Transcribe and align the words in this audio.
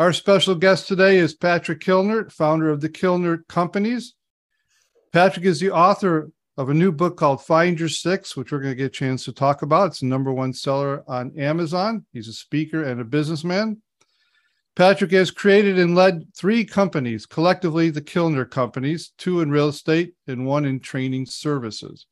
Our 0.00 0.14
special 0.14 0.54
guest 0.54 0.88
today 0.88 1.18
is 1.18 1.34
Patrick 1.34 1.80
Kilner, 1.80 2.32
founder 2.32 2.70
of 2.70 2.80
the 2.80 2.88
Kilner 2.88 3.46
Companies. 3.48 4.14
Patrick 5.12 5.44
is 5.44 5.60
the 5.60 5.72
author 5.72 6.30
of 6.56 6.70
a 6.70 6.74
new 6.74 6.90
book 6.90 7.18
called 7.18 7.44
Find 7.44 7.78
Your 7.78 7.90
Six, 7.90 8.34
which 8.34 8.50
we're 8.50 8.60
going 8.60 8.70
to 8.70 8.76
get 8.76 8.86
a 8.86 8.88
chance 8.88 9.26
to 9.26 9.32
talk 9.34 9.60
about. 9.60 9.88
It's 9.88 10.00
the 10.00 10.06
number 10.06 10.32
one 10.32 10.54
seller 10.54 11.04
on 11.06 11.38
Amazon. 11.38 12.06
He's 12.14 12.28
a 12.28 12.32
speaker 12.32 12.84
and 12.84 13.02
a 13.02 13.04
businessman. 13.04 13.82
Patrick 14.74 15.10
has 15.10 15.30
created 15.30 15.78
and 15.78 15.94
led 15.94 16.34
three 16.34 16.64
companies, 16.64 17.26
collectively 17.26 17.90
the 17.90 18.00
Kilner 18.00 18.50
Companies, 18.50 19.12
two 19.18 19.42
in 19.42 19.50
real 19.50 19.68
estate 19.68 20.14
and 20.26 20.46
one 20.46 20.64
in 20.64 20.80
training 20.80 21.26
services. 21.26 22.06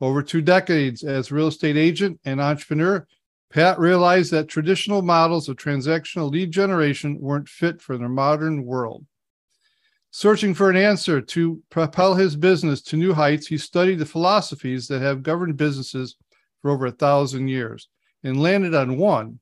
Over 0.00 0.22
two 0.22 0.42
decades 0.42 1.02
as 1.02 1.32
real 1.32 1.48
estate 1.48 1.76
agent 1.76 2.20
and 2.24 2.40
entrepreneur, 2.40 3.04
Pat 3.52 3.78
realized 3.78 4.32
that 4.32 4.48
traditional 4.48 5.02
models 5.02 5.48
of 5.48 5.56
transactional 5.56 6.30
lead 6.30 6.50
generation 6.50 7.18
weren't 7.20 7.48
fit 7.48 7.80
for 7.80 7.96
the 7.96 8.08
modern 8.08 8.64
world. 8.64 9.06
Searching 10.10 10.54
for 10.54 10.70
an 10.70 10.76
answer 10.76 11.20
to 11.20 11.62
propel 11.70 12.14
his 12.14 12.36
business 12.36 12.80
to 12.82 12.96
new 12.96 13.12
heights, 13.12 13.46
he 13.46 13.58
studied 13.58 13.98
the 13.98 14.06
philosophies 14.06 14.88
that 14.88 15.02
have 15.02 15.22
governed 15.22 15.56
businesses 15.56 16.16
for 16.62 16.70
over 16.70 16.86
a 16.86 16.90
thousand 16.90 17.48
years 17.48 17.88
and 18.24 18.42
landed 18.42 18.74
on 18.74 18.96
one 18.96 19.38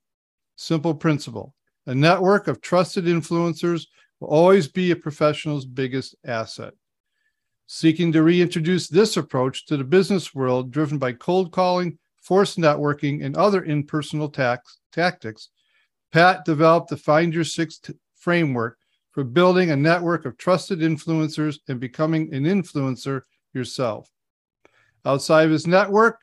simple 0.57 0.95
principle 0.95 1.55
a 1.87 1.95
network 1.95 2.49
of 2.49 2.61
trusted 2.61 3.05
influencers 3.05 3.87
will 4.21 4.29
always 4.29 4.69
be 4.69 4.91
a 4.91 4.97
professional's 4.97 5.67
biggest 5.67 6.15
asset. 6.25 6.73
Seeking 7.67 8.13
to 8.13 8.23
reintroduce 8.23 8.89
this 8.89 9.17
approach 9.17 9.67
to 9.67 9.77
the 9.77 9.85
business 9.85 10.35
world 10.35 10.71
driven 10.71 10.99
by 10.99 11.13
cold 11.13 11.53
calling, 11.53 11.99
forced 12.25 12.59
networking, 12.59 13.25
and 13.25 13.37
other 13.37 13.65
impersonal 13.65 14.29
tax, 14.29 14.79
tactics, 14.93 15.51
Pat 16.11 16.45
developed 16.45 16.89
the 16.89 16.97
Find 16.97 17.35
Your 17.35 17.45
Six 17.45 17.79
t- 17.79 17.93
framework 18.17 18.79
for 19.13 19.23
building 19.25 19.71
a 19.71 19.77
network 19.77 20.25
of 20.25 20.37
trusted 20.39 20.81
influencers 20.81 21.59
and 21.69 21.79
becoming 21.79 22.33
an 22.35 22.45
influencer 22.45 23.23
yourself. 23.53 24.11
Outside 25.05 25.45
of 25.45 25.51
his 25.51 25.67
network, 25.67 26.19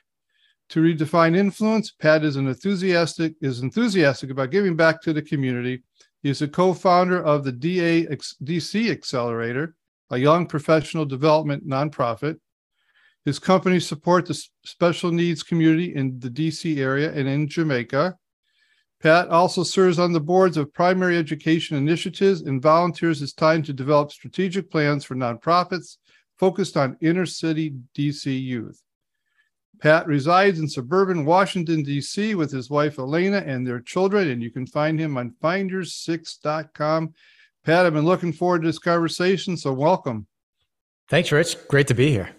to 0.70 0.82
redefine 0.82 1.36
influence, 1.36 1.92
Pat 1.92 2.24
is 2.24 2.38
enthusiastic 2.38 3.36
is 3.42 3.60
enthusiastic 3.60 4.30
about 4.30 4.52
giving 4.52 4.76
back 4.76 5.02
to 5.02 5.12
the 5.12 5.22
community. 5.22 5.84
He 6.24 6.30
is 6.30 6.42
a 6.42 6.48
co-founder 6.48 7.22
of 7.22 7.44
the 7.44 7.52
DA 7.52 8.06
DC 8.06 8.90
Accelerator, 8.90 9.76
a 10.12 10.18
young 10.18 10.48
professional 10.48 11.04
development 11.04 11.68
nonprofit. 11.68 12.40
His 13.25 13.39
company 13.39 13.80
support 13.80 14.25
the 14.25 14.41
special 14.66 15.11
needs 15.11 15.44
community 15.44 15.95
in 15.95 16.19
the 16.19 16.30
DC 16.30 16.77
area 16.77 17.11
and 17.14 17.27
in 17.27 17.47
Jamaica. 17.47 18.17
Pat 19.02 19.30
also 19.30 19.64
serves 19.64 20.00
on 20.00 20.14
the 20.14 20.19
boards 20.19 20.58
of 20.58 20.73
primary 20.73 21.17
education 21.17 21.75
initiatives 21.77 22.42
and 22.42 22.61
volunteers 22.61 23.19
his 23.19 23.33
time 23.33 23.64
to 23.64 23.73
develop 23.73 24.11
strategic 24.11 24.69
plans 24.69 25.03
for 25.03 25.16
nonprofits 25.16 25.97
focused 26.38 26.77
on 26.77 26.97
inner 27.02 27.25
city 27.25 27.75
DC 27.95 28.42
youth. 28.42 28.81
Pat 29.80 30.05
resides 30.05 30.60
in 30.60 30.67
suburban 30.67 31.26
Washington, 31.26 31.81
D.C., 31.81 32.36
with 32.36 32.52
his 32.52 32.70
wife 32.70 32.99
Elena 32.99 33.37
and 33.37 33.65
their 33.65 33.80
children, 33.80 34.30
and 34.30 34.42
you 34.42 34.52
can 34.52 34.67
find 34.67 34.99
him 34.99 35.17
on 35.17 35.33
findyoursix.com. 35.42 37.14
Pat, 37.64 37.86
I've 37.86 37.93
been 37.93 38.05
looking 38.05 38.33
forward 38.33 38.61
to 38.61 38.67
this 38.67 38.80
conversation, 38.80 39.58
so 39.58 39.73
welcome. 39.73 40.27
Thanks, 41.10 41.31
Rich. 41.31 41.67
Great 41.67 41.87
to 41.87 41.95
be 41.95 42.11
here. 42.11 42.30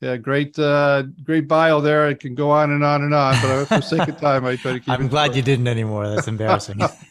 Yeah, 0.00 0.18
great, 0.18 0.58
uh, 0.58 1.04
great 1.22 1.48
bio 1.48 1.80
there. 1.80 2.10
It 2.10 2.20
can 2.20 2.34
go 2.34 2.50
on 2.50 2.70
and 2.70 2.84
on 2.84 3.02
and 3.02 3.14
on, 3.14 3.34
but 3.40 3.64
for 3.64 3.80
sake 3.80 4.08
of 4.08 4.20
time, 4.20 4.44
I 4.44 4.56
try 4.56 4.74
to 4.74 4.80
keep. 4.80 4.90
I'm 4.90 5.08
glad 5.08 5.28
short. 5.28 5.36
you 5.36 5.42
didn't 5.42 5.68
anymore. 5.68 6.06
That's 6.08 6.28
embarrassing. 6.28 6.80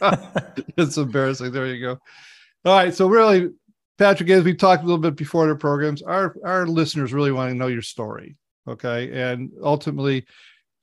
it's 0.76 0.96
embarrassing. 0.96 1.50
There 1.50 1.66
you 1.66 1.80
go. 1.80 1.98
All 2.64 2.76
right, 2.76 2.94
so 2.94 3.08
really, 3.08 3.50
Patrick, 3.98 4.30
as 4.30 4.44
we 4.44 4.54
talked 4.54 4.84
a 4.84 4.86
little 4.86 5.00
bit 5.00 5.16
before 5.16 5.48
the 5.48 5.56
programs, 5.56 6.00
our 6.02 6.36
our 6.44 6.66
listeners 6.66 7.12
really 7.12 7.32
want 7.32 7.50
to 7.50 7.56
know 7.56 7.66
your 7.66 7.82
story, 7.82 8.36
okay, 8.68 9.10
and 9.20 9.50
ultimately, 9.60 10.24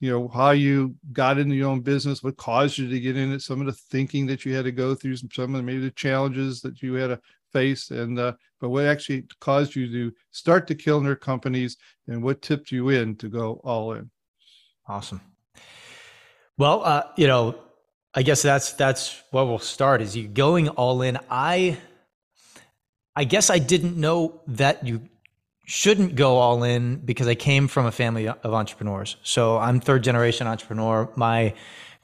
you 0.00 0.10
know, 0.10 0.28
how 0.28 0.50
you 0.50 0.94
got 1.10 1.38
into 1.38 1.54
your 1.54 1.70
own 1.70 1.80
business, 1.80 2.22
what 2.22 2.36
caused 2.36 2.76
you 2.76 2.86
to 2.86 3.00
get 3.00 3.16
in 3.16 3.32
it, 3.32 3.40
some 3.40 3.60
of 3.60 3.66
the 3.66 3.72
thinking 3.72 4.26
that 4.26 4.44
you 4.44 4.54
had 4.54 4.66
to 4.66 4.72
go 4.72 4.94
through, 4.94 5.16
some 5.16 5.30
some 5.32 5.54
of 5.54 5.58
the, 5.58 5.62
maybe 5.62 5.80
the 5.80 5.90
challenges 5.92 6.60
that 6.60 6.82
you 6.82 6.94
had 6.94 7.08
to 7.08 7.20
face, 7.54 7.90
and 7.90 8.18
uh, 8.18 8.32
but 8.60 8.68
what 8.68 8.84
actually 8.84 9.24
caused 9.40 9.74
you 9.74 9.86
to 9.90 10.12
start 10.32 10.66
the 10.66 10.74
Kilner 10.74 11.18
companies 11.18 11.76
and 12.08 12.22
what 12.22 12.42
tipped 12.42 12.70
you 12.72 12.90
in 12.90 13.16
to 13.16 13.28
go 13.28 13.60
all 13.64 13.92
in? 13.92 14.10
Awesome. 14.86 15.20
Well, 16.58 16.84
uh, 16.84 17.04
you 17.16 17.26
know, 17.26 17.54
I 18.14 18.22
guess 18.22 18.42
that's 18.42 18.72
that's 18.72 19.22
where 19.30 19.44
we'll 19.44 19.58
start. 19.58 20.02
Is 20.02 20.14
you 20.16 20.28
going 20.28 20.68
all 20.68 21.02
in? 21.02 21.18
I, 21.30 21.78
I 23.16 23.24
guess 23.24 23.50
I 23.50 23.58
didn't 23.58 23.96
know 23.96 24.42
that 24.48 24.86
you 24.86 25.08
shouldn't 25.66 26.14
go 26.14 26.36
all 26.36 26.62
in 26.62 26.96
because 26.96 27.26
I 27.26 27.34
came 27.34 27.68
from 27.68 27.86
a 27.86 27.92
family 27.92 28.28
of 28.28 28.52
entrepreneurs. 28.52 29.16
So 29.22 29.56
I'm 29.58 29.80
third 29.80 30.04
generation 30.04 30.46
entrepreneur. 30.46 31.08
My 31.16 31.54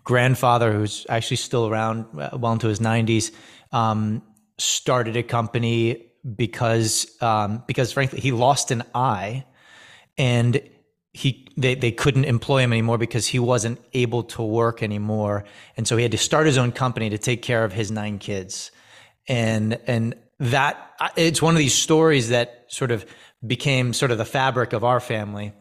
grandfather, 0.05 0.73
who's 0.73 1.07
actually 1.09 1.37
still 1.37 1.69
around 1.69 2.07
uh, 2.19 2.31
well 2.39 2.53
into 2.53 2.69
his 2.69 2.81
90s, 2.81 3.33
um, 3.73 4.23
started 4.61 5.17
a 5.17 5.23
company 5.23 6.07
because 6.37 7.07
um, 7.23 7.65
because 7.67 7.93
frankly 7.93 8.21
he 8.21 8.33
lost 8.33 8.71
an 8.71 8.83
eye 8.95 9.45
and 10.19 10.61
he 11.13 11.49
they, 11.57 11.75
they 11.75 11.91
couldn't 11.91 12.25
employ 12.25 12.59
him 12.63 12.73
anymore 12.73 12.99
because 12.99 13.27
he 13.27 13.39
wasn't 13.39 13.81
able 13.95 14.23
to 14.23 14.43
work 14.43 14.83
anymore. 14.83 15.45
And 15.77 15.89
so 15.89 15.97
he 15.97 16.03
had 16.03 16.13
to 16.13 16.19
start 16.19 16.47
his 16.47 16.59
own 16.59 16.73
company 16.73 17.11
to 17.11 17.19
take 17.19 17.43
care 17.43 17.65
of 17.65 17.73
his 17.73 17.91
nine 17.91 18.19
kids. 18.19 18.71
And 19.27 19.79
and 19.87 20.15
that 20.39 20.93
it's 21.17 21.43
one 21.43 21.55
of 21.55 21.59
these 21.59 21.75
stories 21.75 22.29
that 22.29 22.67
sort 22.69 22.91
of 22.91 23.05
became 23.47 23.93
sort 23.93 24.11
of 24.11 24.19
the 24.19 24.25
fabric 24.25 24.73
of 24.73 24.85
our 24.85 25.01
family 25.01 25.53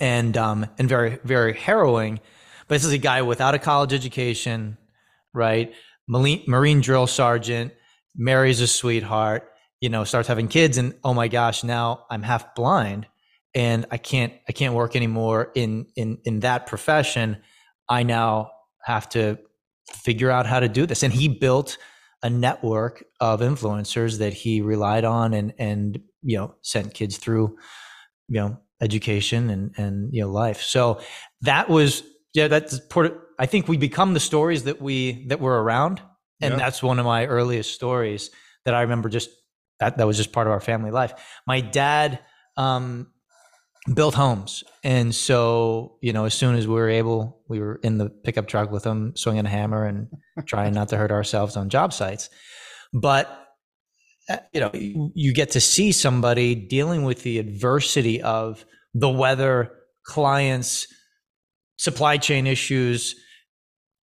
and 0.00 0.36
um 0.36 0.66
and 0.78 0.88
very 0.88 1.18
very 1.24 1.54
harrowing. 1.54 2.20
But 2.68 2.76
this 2.76 2.84
is 2.84 2.92
a 2.92 2.98
guy 2.98 3.22
without 3.22 3.54
a 3.54 3.58
college 3.58 3.92
education 3.92 4.78
right? 5.34 5.72
Marine, 6.06 6.42
marine 6.46 6.80
drill 6.80 7.06
sergeant 7.06 7.72
marries 8.16 8.60
a 8.60 8.66
sweetheart 8.66 9.48
you 9.82 9.88
know, 9.88 10.04
starts 10.04 10.28
having 10.28 10.46
kids 10.46 10.78
and 10.78 10.94
oh 11.02 11.12
my 11.12 11.26
gosh, 11.26 11.64
now 11.64 12.06
I'm 12.08 12.22
half 12.22 12.54
blind 12.54 13.08
and 13.52 13.84
I 13.90 13.98
can't 13.98 14.32
I 14.48 14.52
can't 14.52 14.74
work 14.74 14.94
anymore 14.94 15.50
in 15.56 15.86
in 15.96 16.18
in 16.24 16.40
that 16.40 16.68
profession. 16.68 17.38
I 17.88 18.04
now 18.04 18.52
have 18.84 19.08
to 19.10 19.38
figure 19.92 20.30
out 20.30 20.46
how 20.46 20.60
to 20.60 20.68
do 20.68 20.86
this. 20.86 21.02
And 21.02 21.12
he 21.12 21.26
built 21.26 21.78
a 22.22 22.30
network 22.30 23.04
of 23.20 23.40
influencers 23.40 24.20
that 24.20 24.32
he 24.32 24.60
relied 24.60 25.04
on 25.04 25.34
and 25.34 25.52
and 25.58 26.00
you 26.22 26.38
know 26.38 26.54
sent 26.62 26.94
kids 26.94 27.16
through 27.16 27.56
you 28.28 28.40
know 28.40 28.56
education 28.80 29.50
and 29.50 29.74
and 29.76 30.14
you 30.14 30.22
know 30.22 30.30
life. 30.30 30.62
So 30.62 31.00
that 31.40 31.68
was 31.68 32.04
yeah 32.34 32.46
that's 32.46 32.78
part 32.78 33.18
I 33.36 33.46
think 33.46 33.66
we 33.66 33.78
become 33.78 34.14
the 34.14 34.20
stories 34.20 34.62
that 34.62 34.80
we 34.80 35.26
that 35.26 35.40
were 35.40 35.60
around 35.60 36.00
and 36.42 36.52
yeah. 36.52 36.58
that's 36.58 36.82
one 36.82 36.98
of 36.98 37.06
my 37.06 37.26
earliest 37.26 37.72
stories 37.72 38.30
that 38.64 38.74
I 38.74 38.82
remember 38.82 39.08
just 39.08 39.30
that 39.80 39.98
that 39.98 40.06
was 40.06 40.16
just 40.16 40.32
part 40.32 40.46
of 40.46 40.52
our 40.52 40.60
family 40.60 40.90
life. 40.90 41.14
My 41.46 41.60
dad 41.60 42.20
um, 42.56 43.08
built 43.94 44.14
homes, 44.14 44.64
and 44.84 45.14
so 45.14 45.96
you 46.02 46.12
know, 46.12 46.24
as 46.24 46.34
soon 46.34 46.56
as 46.56 46.66
we 46.66 46.74
were 46.74 46.88
able, 46.88 47.42
we 47.48 47.60
were 47.60 47.80
in 47.82 47.98
the 47.98 48.10
pickup 48.10 48.48
truck 48.48 48.70
with 48.70 48.84
him, 48.84 49.14
swinging 49.16 49.46
a 49.46 49.48
hammer 49.48 49.84
and 49.86 50.08
trying 50.46 50.74
not 50.74 50.88
to 50.88 50.96
hurt 50.96 51.10
ourselves 51.10 51.56
on 51.56 51.68
job 51.68 51.92
sites. 51.92 52.28
But 52.92 53.28
uh, 54.28 54.38
you 54.52 54.60
know, 54.60 54.70
you 54.72 55.32
get 55.32 55.52
to 55.52 55.60
see 55.60 55.92
somebody 55.92 56.54
dealing 56.54 57.04
with 57.04 57.22
the 57.22 57.38
adversity 57.38 58.22
of 58.22 58.64
the 58.94 59.08
weather, 59.08 59.72
clients, 60.04 60.86
supply 61.76 62.18
chain 62.18 62.46
issues, 62.46 63.16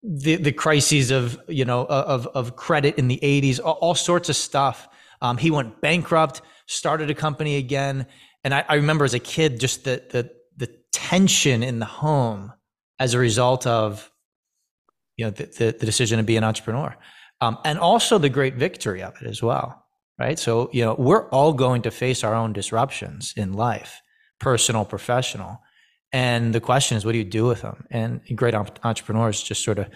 the 0.03 0.35
the 0.35 0.51
crises 0.51 1.11
of 1.11 1.39
you 1.47 1.65
know 1.65 1.85
of 1.85 2.27
of 2.27 2.55
credit 2.55 2.97
in 2.97 3.07
the 3.07 3.19
80s 3.21 3.59
all, 3.63 3.73
all 3.73 3.95
sorts 3.95 4.29
of 4.29 4.35
stuff 4.35 4.87
um, 5.21 5.37
he 5.37 5.51
went 5.51 5.81
bankrupt, 5.81 6.41
started 6.67 7.09
a 7.09 7.15
company 7.15 7.55
again, 7.57 8.07
and 8.43 8.53
I, 8.53 8.65
I 8.67 8.75
remember 8.75 9.05
as 9.05 9.13
a 9.13 9.19
kid 9.19 9.59
just 9.59 9.83
the 9.83 10.03
the 10.11 10.31
the 10.55 10.67
tension 10.91 11.63
in 11.63 11.79
the 11.79 11.85
home 11.85 12.53
as 12.99 13.13
a 13.13 13.19
result 13.19 13.65
of 13.65 14.11
you 15.15 15.25
know 15.25 15.31
the, 15.31 15.45
the, 15.45 15.77
the 15.79 15.85
decision 15.85 16.17
to 16.17 16.23
be 16.23 16.37
an 16.37 16.43
entrepreneur, 16.43 16.95
um, 17.41 17.57
and 17.65 17.79
also 17.79 18.17
the 18.17 18.29
great 18.29 18.55
victory 18.55 19.01
of 19.01 19.19
it 19.21 19.27
as 19.27 19.41
well. 19.41 19.85
right? 20.19 20.37
So, 20.39 20.69
you 20.73 20.83
know, 20.83 20.95
we're 20.97 21.27
all 21.29 21.53
going 21.53 21.83
to 21.83 21.91
face 21.91 22.23
our 22.23 22.33
own 22.33 22.53
disruptions 22.53 23.33
in 23.35 23.53
life, 23.53 24.01
personal, 24.39 24.85
professional. 24.85 25.61
And 26.13 26.53
the 26.55 26.61
question 26.61 26.97
is, 26.97 27.05
what 27.05 27.11
do 27.11 27.17
you 27.17 27.23
do 27.23 27.45
with 27.45 27.61
them? 27.61 27.85
And 27.91 28.21
great 28.35 28.55
entrepreneurs 28.55 29.43
just 29.43 29.63
sort 29.63 29.77
of, 29.77 29.87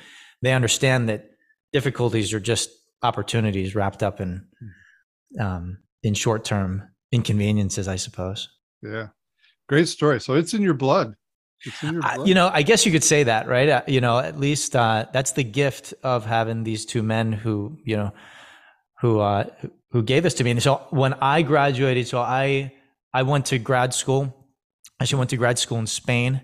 they 0.41 0.53
understand 0.53 1.09
that 1.09 1.29
difficulties 1.71 2.33
are 2.33 2.39
just 2.39 2.69
opportunities 3.01 3.75
wrapped 3.75 4.03
up 4.03 4.19
in, 4.19 4.45
um, 5.39 5.77
in 6.03 6.13
short 6.13 6.43
term 6.43 6.89
inconveniences, 7.11 7.87
I 7.87 7.95
suppose. 7.95 8.49
Yeah. 8.81 9.07
Great 9.69 9.87
story. 9.87 10.19
So 10.19 10.33
it's 10.35 10.53
in 10.53 10.61
your 10.61 10.73
blood. 10.73 11.15
In 11.81 11.93
your, 11.93 12.01
blood. 12.01 12.27
you 12.27 12.33
know, 12.33 12.49
I 12.51 12.63
guess 12.63 12.85
you 12.85 12.91
could 12.91 13.03
say 13.03 13.23
that, 13.23 13.47
right? 13.47 13.69
Uh, 13.69 13.81
you 13.87 14.01
know, 14.01 14.19
at 14.19 14.39
least 14.39 14.75
uh, 14.75 15.05
that's 15.13 15.31
the 15.31 15.43
gift 15.43 15.93
of 16.03 16.25
having 16.25 16.63
these 16.63 16.85
two 16.85 17.03
men 17.03 17.31
who, 17.31 17.77
you 17.85 17.95
know, 17.95 18.13
who 18.99 19.19
uh, 19.19 19.45
who 19.91 20.03
gave 20.03 20.23
this 20.23 20.33
to 20.35 20.43
me. 20.43 20.51
And 20.51 20.61
so 20.61 20.85
when 20.89 21.13
I 21.15 21.41
graduated, 21.41 22.07
so 22.07 22.19
I 22.19 22.73
I 23.13 23.23
went 23.23 23.47
to 23.47 23.59
grad 23.59 23.93
school. 23.93 24.40
I 25.01 25.03
actually 25.03 25.17
went 25.17 25.31
to 25.31 25.37
grad 25.37 25.57
school 25.57 25.79
in 25.79 25.87
Spain, 25.87 26.41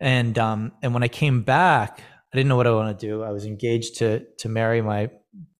and 0.00 0.38
um, 0.38 0.72
and 0.82 0.94
when 0.94 1.02
I 1.02 1.08
came 1.08 1.42
back, 1.42 2.00
I 2.32 2.36
didn't 2.38 2.48
know 2.48 2.56
what 2.56 2.66
I 2.66 2.70
want 2.70 2.98
to 2.98 3.06
do. 3.06 3.22
I 3.22 3.32
was 3.32 3.44
engaged 3.44 3.98
to 3.98 4.24
to 4.38 4.48
marry 4.48 4.80
my 4.80 5.10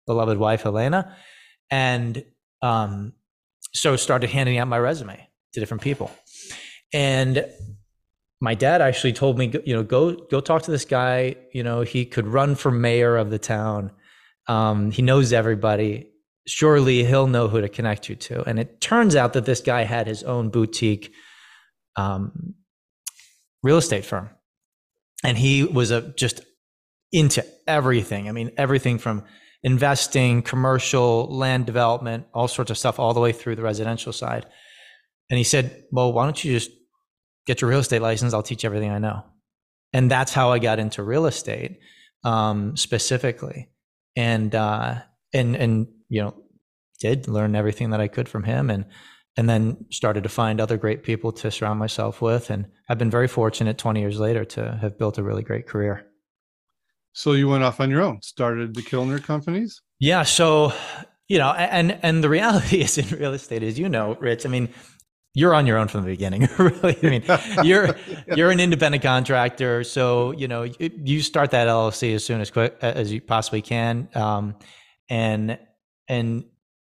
beloved 0.06 0.38
wife 0.38 0.64
Elena, 0.64 1.14
and 1.70 2.24
um, 2.62 3.12
so 3.74 3.96
started 3.96 4.30
handing 4.30 4.56
out 4.56 4.66
my 4.66 4.78
resume 4.78 5.28
to 5.52 5.60
different 5.60 5.82
people. 5.82 6.10
And 6.90 7.44
my 8.40 8.54
dad 8.54 8.80
actually 8.80 9.12
told 9.12 9.36
me, 9.36 9.52
you 9.66 9.74
know, 9.74 9.82
go 9.82 10.12
go 10.12 10.40
talk 10.40 10.62
to 10.62 10.70
this 10.70 10.86
guy. 10.86 11.36
You 11.52 11.62
know, 11.62 11.82
he 11.82 12.06
could 12.06 12.26
run 12.26 12.54
for 12.54 12.70
mayor 12.70 13.18
of 13.18 13.28
the 13.28 13.38
town. 13.38 13.92
Um, 14.46 14.90
he 14.90 15.02
knows 15.02 15.34
everybody. 15.34 16.12
Surely 16.46 17.04
he'll 17.04 17.26
know 17.26 17.48
who 17.48 17.60
to 17.60 17.68
connect 17.68 18.08
you 18.08 18.16
to. 18.16 18.42
And 18.48 18.58
it 18.58 18.80
turns 18.80 19.14
out 19.14 19.34
that 19.34 19.44
this 19.44 19.60
guy 19.60 19.84
had 19.84 20.06
his 20.06 20.22
own 20.22 20.48
boutique 20.48 21.12
um, 21.98 22.54
real 23.62 23.76
estate 23.76 24.04
firm, 24.04 24.30
and 25.24 25.36
he 25.36 25.64
was 25.64 25.90
a 25.90 26.12
just 26.16 26.40
into 27.12 27.44
everything. 27.66 28.28
I 28.28 28.32
mean, 28.32 28.52
everything 28.56 28.98
from 28.98 29.24
investing, 29.64 30.42
commercial, 30.42 31.26
land 31.26 31.66
development, 31.66 32.26
all 32.32 32.46
sorts 32.46 32.70
of 32.70 32.78
stuff, 32.78 33.00
all 33.00 33.14
the 33.14 33.20
way 33.20 33.32
through 33.32 33.56
the 33.56 33.62
residential 33.62 34.12
side. 34.12 34.46
And 35.28 35.36
he 35.36 35.44
said, 35.44 35.84
Well, 35.90 36.12
why 36.12 36.24
don't 36.24 36.42
you 36.42 36.52
just 36.52 36.70
get 37.46 37.60
your 37.60 37.70
real 37.70 37.80
estate 37.80 38.00
license? 38.00 38.32
I'll 38.32 38.42
teach 38.42 38.64
everything 38.64 38.90
I 38.90 38.98
know. 38.98 39.24
And 39.92 40.10
that's 40.10 40.32
how 40.32 40.52
I 40.52 40.60
got 40.60 40.78
into 40.78 41.02
real 41.02 41.26
estate 41.26 41.80
um, 42.22 42.76
specifically. 42.76 43.70
And, 44.16 44.54
uh, 44.54 44.96
and, 45.32 45.56
and, 45.56 45.88
you 46.08 46.22
know, 46.22 46.34
did 47.00 47.26
learn 47.26 47.56
everything 47.56 47.90
that 47.90 48.00
I 48.00 48.08
could 48.08 48.28
from 48.28 48.44
him 48.44 48.70
and, 48.70 48.84
and 49.38 49.48
then 49.48 49.76
started 49.90 50.24
to 50.24 50.28
find 50.28 50.60
other 50.60 50.76
great 50.76 51.04
people 51.04 51.30
to 51.30 51.48
surround 51.48 51.78
myself 51.78 52.20
with. 52.20 52.50
And 52.50 52.66
I've 52.88 52.98
been 52.98 53.08
very 53.08 53.28
fortunate 53.28 53.78
20 53.78 54.00
years 54.00 54.18
later 54.18 54.44
to 54.46 54.76
have 54.82 54.98
built 54.98 55.16
a 55.16 55.22
really 55.22 55.44
great 55.44 55.68
career. 55.68 56.04
So 57.12 57.32
you 57.32 57.46
went 57.46 57.62
off 57.62 57.78
on 57.78 57.88
your 57.88 58.02
own, 58.02 58.20
started 58.20 58.74
the 58.74 58.82
Kilner 58.82 59.22
companies? 59.22 59.80
Yeah. 60.00 60.24
So, 60.24 60.72
you 61.28 61.38
know, 61.38 61.52
and 61.52 62.00
and 62.02 62.22
the 62.24 62.28
reality 62.28 62.80
is 62.82 62.98
in 62.98 63.16
real 63.16 63.32
estate, 63.32 63.62
as 63.62 63.78
you 63.78 63.88
know, 63.88 64.16
Rich, 64.18 64.44
I 64.44 64.48
mean, 64.48 64.70
you're 65.34 65.54
on 65.54 65.68
your 65.68 65.78
own 65.78 65.86
from 65.86 66.02
the 66.02 66.10
beginning, 66.10 66.48
really. 66.58 66.98
I 67.00 67.06
mean, 67.06 67.22
you're 67.62 67.94
you're 68.34 68.50
an 68.50 68.58
independent 68.58 69.04
contractor, 69.04 69.84
so 69.84 70.32
you 70.32 70.48
know 70.48 70.64
you 70.80 71.22
start 71.22 71.52
that 71.52 71.68
LLC 71.68 72.12
as 72.12 72.24
soon 72.24 72.40
as 72.40 72.50
quick 72.50 72.76
as 72.82 73.12
you 73.12 73.20
possibly 73.20 73.62
can, 73.62 74.08
um, 74.16 74.56
and 75.08 75.58
and 76.08 76.44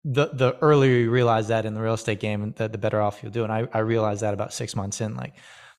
the 0.05 0.31
the 0.33 0.57
earlier 0.61 0.97
you 0.97 1.11
realize 1.11 1.49
that 1.49 1.67
in 1.67 1.75
the 1.75 1.81
real 1.81 1.95
estate 1.95 2.21
game, 2.21 2.55
the, 2.57 2.69
the 2.69 2.79
better 2.79 3.01
off 3.01 3.21
you'll 3.23 3.33
do. 3.33 3.45
And 3.45 3.53
I 3.53 3.69
I 3.73 3.81
realized 3.81 4.23
that 4.23 4.35
about 4.35 4.53
six 4.53 4.75
months 4.77 5.01
in, 5.01 5.17
like 5.17 5.35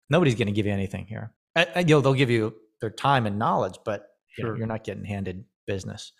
nobody's 0.09 0.35
going 0.35 0.47
to 0.47 0.53
give 0.53 0.65
you 0.65 0.73
anything 0.73 1.05
here. 1.05 1.33
I, 1.55 1.79
you 1.79 1.95
know, 1.95 2.01
they'll 2.01 2.13
give 2.13 2.29
you 2.29 2.55
their 2.81 2.89
time 2.89 3.25
and 3.25 3.37
knowledge, 3.39 3.79
but 3.83 4.07
you 4.37 4.43
sure. 4.43 4.51
know, 4.51 4.57
you're 4.57 4.67
not 4.67 4.83
getting 4.83 5.05
handed 5.05 5.45
business. 5.67 6.11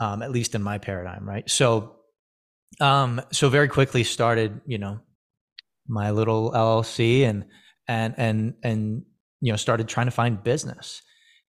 Um, 0.00 0.22
at 0.22 0.30
least 0.30 0.54
in 0.54 0.62
my 0.62 0.78
paradigm, 0.78 1.28
right? 1.28 1.48
So, 1.50 1.96
um, 2.80 3.20
so 3.32 3.48
very 3.48 3.66
quickly 3.66 4.04
started, 4.04 4.60
you 4.64 4.78
know, 4.78 5.00
my 5.88 6.12
little 6.12 6.52
LLC 6.52 7.22
and 7.22 7.46
and 7.88 8.14
and 8.16 8.54
and 8.62 9.02
you 9.40 9.52
know 9.52 9.56
started 9.56 9.88
trying 9.88 10.06
to 10.06 10.12
find 10.12 10.42
business, 10.42 11.02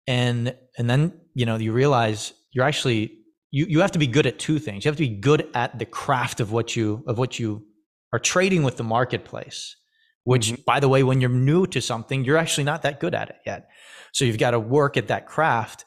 and 0.06 0.56
and 0.78 0.90
then 0.90 1.14
you 1.34 1.46
know 1.46 1.56
you 1.56 1.72
realize 1.72 2.34
you're 2.52 2.66
actually 2.66 3.20
you 3.56 3.66
you 3.70 3.80
have 3.80 3.92
to 3.92 4.00
be 4.00 4.08
good 4.08 4.28
at 4.28 4.38
two 4.38 4.60
things. 4.60 4.84
You 4.84 4.90
have 4.90 4.98
to 4.98 5.08
be 5.08 5.16
good 5.16 5.48
at 5.54 5.80
the 5.80 5.86
craft 5.86 6.42
of 6.42 6.52
what 6.52 6.76
you 6.76 7.06
of 7.08 7.18
what 7.18 7.40
you 7.40 7.66
are 8.12 8.20
trading 8.20 8.64
with 8.64 8.76
the 8.76 8.84
marketplace. 8.84 9.78
Which, 10.26 10.48
mm-hmm. 10.48 10.62
by 10.66 10.82
the 10.82 10.90
way, 10.90 11.04
when 11.04 11.22
you're 11.22 11.30
new 11.30 11.66
to 11.68 11.80
something, 11.80 12.26
you're 12.26 12.36
actually 12.36 12.66
not 12.66 12.82
that 12.82 13.00
good 13.00 13.16
at 13.16 13.30
it 13.30 13.38
yet. 13.46 13.70
So 14.12 14.26
you've 14.26 14.40
got 14.40 14.52
to 14.52 14.60
work 14.60 14.98
at 14.98 15.08
that 15.08 15.26
craft. 15.28 15.86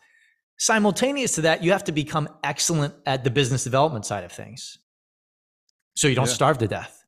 Simultaneous 0.58 1.34
to 1.34 1.42
that, 1.42 1.62
you 1.62 1.72
have 1.72 1.84
to 1.84 1.92
become 1.92 2.28
excellent 2.42 2.94
at 3.04 3.22
the 3.24 3.30
business 3.30 3.64
development 3.64 4.06
side 4.06 4.24
of 4.24 4.32
things. 4.32 4.78
So 5.94 6.08
you 6.08 6.14
don't 6.14 6.28
yeah. 6.28 6.34
starve 6.34 6.58
to 6.58 6.68
death. 6.68 7.04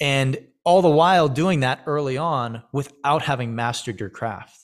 And 0.00 0.38
all 0.64 0.82
the 0.82 0.88
while 0.88 1.28
doing 1.28 1.60
that 1.60 1.82
early 1.86 2.16
on 2.16 2.62
without 2.72 3.22
having 3.22 3.54
mastered 3.54 4.00
your 4.00 4.10
craft. 4.10 4.56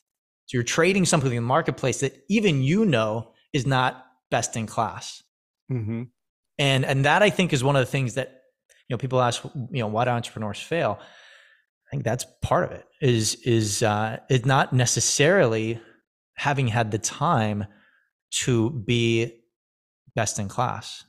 So 0.46 0.56
you're 0.56 0.62
trading 0.62 1.04
something 1.04 1.30
in 1.30 1.36
the 1.36 1.42
marketplace 1.42 2.00
that 2.00 2.24
even 2.28 2.62
you 2.62 2.84
know 2.86 3.32
is 3.52 3.66
not 3.66 4.03
best 4.30 4.56
in 4.56 4.66
class. 4.66 5.22
Mm-hmm. 5.70 6.04
And 6.58 6.84
and 6.84 7.04
that 7.04 7.22
I 7.22 7.30
think 7.30 7.52
is 7.52 7.64
one 7.64 7.76
of 7.76 7.80
the 7.80 7.90
things 7.90 8.14
that 8.14 8.42
you 8.88 8.94
know 8.94 8.98
people 8.98 9.20
ask 9.20 9.42
you 9.70 9.80
know 9.80 9.88
why 9.88 10.04
do 10.04 10.10
entrepreneurs 10.10 10.60
fail? 10.60 10.98
I 11.00 11.90
think 11.90 12.04
that's 12.04 12.26
part 12.42 12.64
of 12.64 12.72
it 12.72 12.86
is 13.00 13.34
is 13.44 13.82
uh, 13.82 14.18
it 14.28 14.46
not 14.46 14.72
necessarily 14.72 15.80
having 16.34 16.68
had 16.68 16.90
the 16.90 16.98
time 16.98 17.66
to 18.42 18.70
be 18.70 19.40
best 20.14 20.38
in 20.38 20.48
class. 20.48 21.04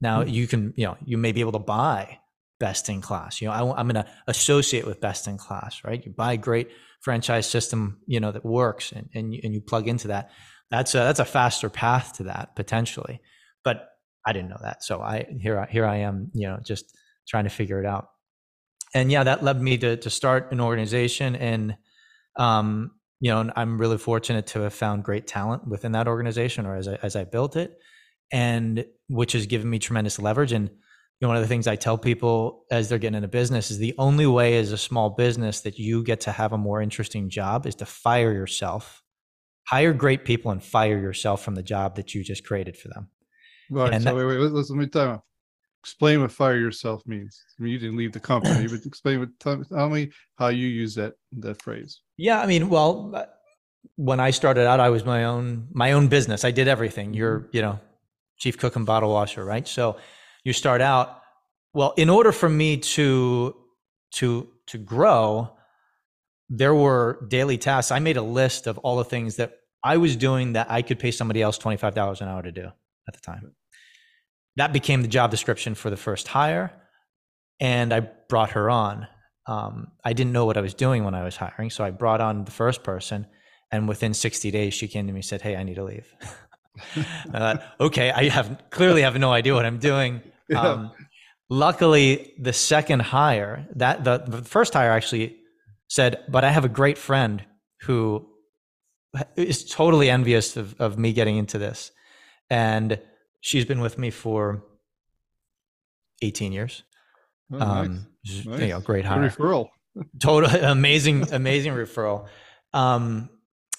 Now 0.00 0.20
mm-hmm. 0.20 0.30
you 0.30 0.46
can 0.46 0.74
you 0.76 0.86
know 0.86 0.96
you 1.04 1.18
may 1.18 1.32
be 1.32 1.40
able 1.40 1.52
to 1.52 1.58
buy 1.58 2.18
best 2.58 2.88
in 2.88 3.00
class. 3.00 3.40
You 3.40 3.48
know 3.48 3.54
I, 3.54 3.78
I'm 3.78 3.88
going 3.88 4.04
to 4.04 4.10
associate 4.26 4.86
with 4.86 5.00
best 5.00 5.28
in 5.28 5.38
class, 5.38 5.82
right? 5.84 6.04
You 6.04 6.12
buy 6.12 6.32
a 6.32 6.38
great 6.38 6.70
franchise 7.00 7.46
system, 7.46 7.98
you 8.06 8.18
know 8.18 8.32
that 8.32 8.44
works, 8.44 8.90
and 8.90 9.08
and 9.14 9.34
you, 9.34 9.40
and 9.44 9.54
you 9.54 9.60
plug 9.60 9.86
into 9.86 10.08
that. 10.08 10.30
That's 10.70 10.94
a 10.94 10.98
that's 10.98 11.20
a 11.20 11.24
faster 11.24 11.68
path 11.68 12.14
to 12.14 12.24
that 12.24 12.56
potentially, 12.56 13.20
but 13.62 13.88
I 14.26 14.32
didn't 14.32 14.48
know 14.48 14.60
that, 14.62 14.82
so 14.82 15.00
I 15.00 15.26
here 15.40 15.60
I, 15.60 15.66
here 15.66 15.86
I 15.86 15.96
am, 15.98 16.30
you 16.32 16.48
know, 16.48 16.58
just 16.64 16.96
trying 17.28 17.44
to 17.44 17.50
figure 17.50 17.80
it 17.80 17.86
out. 17.86 18.08
And 18.94 19.10
yeah, 19.10 19.24
that 19.24 19.42
led 19.44 19.60
me 19.60 19.78
to 19.78 19.96
to 19.96 20.10
start 20.10 20.52
an 20.52 20.60
organization, 20.60 21.36
and 21.36 21.76
um, 22.36 22.92
you 23.20 23.30
know, 23.30 23.50
I'm 23.54 23.78
really 23.78 23.98
fortunate 23.98 24.46
to 24.48 24.60
have 24.60 24.74
found 24.74 25.04
great 25.04 25.26
talent 25.26 25.68
within 25.68 25.92
that 25.92 26.08
organization, 26.08 26.66
or 26.66 26.76
as 26.76 26.88
I, 26.88 26.98
as 27.02 27.16
I 27.16 27.24
built 27.24 27.56
it, 27.56 27.78
and 28.32 28.84
which 29.08 29.32
has 29.32 29.46
given 29.46 29.70
me 29.70 29.78
tremendous 29.78 30.18
leverage. 30.18 30.52
And 30.52 30.68
you 30.68 30.76
know, 31.22 31.28
one 31.28 31.36
of 31.36 31.42
the 31.42 31.48
things 31.48 31.66
I 31.66 31.76
tell 31.76 31.96
people 31.96 32.64
as 32.70 32.88
they're 32.88 32.98
getting 32.98 33.16
into 33.16 33.28
business 33.28 33.70
is 33.70 33.78
the 33.78 33.94
only 33.98 34.26
way 34.26 34.58
as 34.58 34.72
a 34.72 34.78
small 34.78 35.10
business 35.10 35.60
that 35.60 35.78
you 35.78 36.02
get 36.02 36.22
to 36.22 36.32
have 36.32 36.52
a 36.52 36.58
more 36.58 36.82
interesting 36.82 37.30
job 37.30 37.66
is 37.66 37.76
to 37.76 37.86
fire 37.86 38.32
yourself, 38.32 39.03
hire 39.66 39.92
great 39.92 40.24
people, 40.24 40.50
and 40.50 40.62
fire 40.62 40.98
yourself 40.98 41.42
from 41.42 41.54
the 41.54 41.62
job 41.62 41.96
that 41.96 42.14
you 42.14 42.22
just 42.22 42.44
created 42.44 42.76
for 42.76 42.88
them. 42.88 43.08
Right. 43.70 43.92
And 43.92 44.02
so 44.02 44.10
that, 44.10 44.26
wait, 44.26 44.38
wait, 44.38 44.52
let 44.52 44.70
me 44.70 44.86
tell 44.86 45.06
you 45.06 45.22
explain 45.84 46.22
what 46.22 46.32
fire 46.32 46.56
yourself 46.56 47.02
means. 47.06 47.44
I 47.58 47.62
mean, 47.62 47.72
you 47.74 47.78
didn't 47.78 47.98
leave 47.98 48.12
the 48.12 48.20
company, 48.20 48.66
but 48.70 48.86
explain 48.86 49.20
what 49.20 49.28
tell 49.38 49.90
me 49.90 50.10
how 50.36 50.48
you 50.48 50.66
use 50.66 50.94
that 50.94 51.12
that 51.40 51.60
phrase. 51.60 52.00
Yeah, 52.16 52.40
I 52.40 52.46
mean, 52.46 52.70
well, 52.70 53.12
uh, 53.14 53.26
when 53.96 54.18
I 54.18 54.30
started 54.30 54.66
out, 54.66 54.80
I 54.80 54.88
was 54.88 55.04
my 55.04 55.24
own 55.24 55.68
my 55.72 55.92
own 55.92 56.08
business. 56.08 56.42
I 56.44 56.50
did 56.50 56.68
everything. 56.68 57.12
You're, 57.12 57.40
mm-hmm. 57.40 57.56
you 57.56 57.62
know, 57.62 57.80
chief 58.38 58.56
cook 58.56 58.76
and 58.76 58.86
bottle 58.86 59.12
washer, 59.12 59.44
right? 59.44 59.68
So 59.68 59.96
you 60.42 60.54
start 60.54 60.80
out. 60.80 61.20
Well, 61.74 61.92
in 61.98 62.08
order 62.08 62.32
for 62.32 62.48
me 62.48 62.78
to 62.78 63.54
to 64.12 64.48
to 64.68 64.78
grow, 64.78 65.53
there 66.48 66.74
were 66.74 67.24
daily 67.28 67.58
tasks. 67.58 67.90
I 67.90 67.98
made 67.98 68.16
a 68.16 68.22
list 68.22 68.66
of 68.66 68.78
all 68.78 68.96
the 68.96 69.04
things 69.04 69.36
that 69.36 69.58
I 69.82 69.96
was 69.96 70.16
doing 70.16 70.54
that 70.54 70.70
I 70.70 70.82
could 70.82 70.98
pay 70.98 71.10
somebody 71.10 71.42
else 71.42 71.58
twenty 71.58 71.76
five 71.76 71.94
dollars 71.94 72.20
an 72.20 72.28
hour 72.28 72.42
to 72.42 72.52
do 72.52 72.68
at 73.08 73.14
the 73.14 73.20
time 73.20 73.54
that 74.56 74.72
became 74.72 75.02
the 75.02 75.08
job 75.08 75.30
description 75.30 75.74
for 75.74 75.90
the 75.90 75.96
first 75.96 76.28
hire 76.28 76.72
and 77.60 77.92
i 77.92 78.00
brought 78.28 78.50
her 78.50 78.70
on 78.70 79.06
um, 79.46 79.88
i 80.04 80.12
didn't 80.12 80.32
know 80.32 80.44
what 80.44 80.56
i 80.56 80.60
was 80.60 80.74
doing 80.74 81.04
when 81.04 81.14
i 81.14 81.22
was 81.22 81.36
hiring 81.36 81.70
so 81.70 81.84
i 81.84 81.90
brought 81.90 82.20
on 82.20 82.44
the 82.44 82.50
first 82.50 82.82
person 82.82 83.26
and 83.70 83.88
within 83.88 84.14
60 84.14 84.50
days 84.50 84.74
she 84.74 84.88
came 84.88 85.06
to 85.06 85.12
me 85.12 85.18
and 85.18 85.24
said 85.24 85.42
hey 85.42 85.56
i 85.56 85.62
need 85.62 85.74
to 85.74 85.84
leave 85.84 86.06
I 86.96 87.38
thought, 87.38 87.62
okay 87.80 88.10
i 88.10 88.28
have 88.28 88.64
clearly 88.70 89.02
have 89.02 89.18
no 89.18 89.32
idea 89.32 89.54
what 89.54 89.64
i'm 89.64 89.78
doing 89.78 90.20
yeah. 90.48 90.60
um, 90.60 90.92
luckily 91.48 92.32
the 92.38 92.52
second 92.52 93.00
hire 93.00 93.66
that 93.76 94.04
the, 94.04 94.18
the 94.18 94.42
first 94.42 94.74
hire 94.74 94.90
actually 94.90 95.36
said 95.88 96.22
but 96.28 96.44
i 96.44 96.50
have 96.50 96.64
a 96.64 96.68
great 96.68 96.98
friend 96.98 97.44
who 97.82 98.26
is 99.36 99.64
totally 99.64 100.10
envious 100.10 100.56
of, 100.56 100.74
of 100.80 100.98
me 100.98 101.12
getting 101.12 101.36
into 101.36 101.58
this 101.58 101.92
and 102.50 102.98
she's 103.40 103.64
been 103.64 103.80
with 103.80 103.98
me 103.98 104.10
for 104.10 104.64
18 106.22 106.52
years. 106.52 106.82
Oh, 107.52 107.60
Um, 107.60 108.06
nice. 108.24 108.44
You 108.44 108.68
know, 108.68 108.80
great 108.80 109.04
hire. 109.04 109.28
referral. 109.28 109.68
Total 110.20 110.48
amazing, 110.64 111.32
amazing 111.32 111.72
referral. 111.74 112.26
Um, 112.72 113.28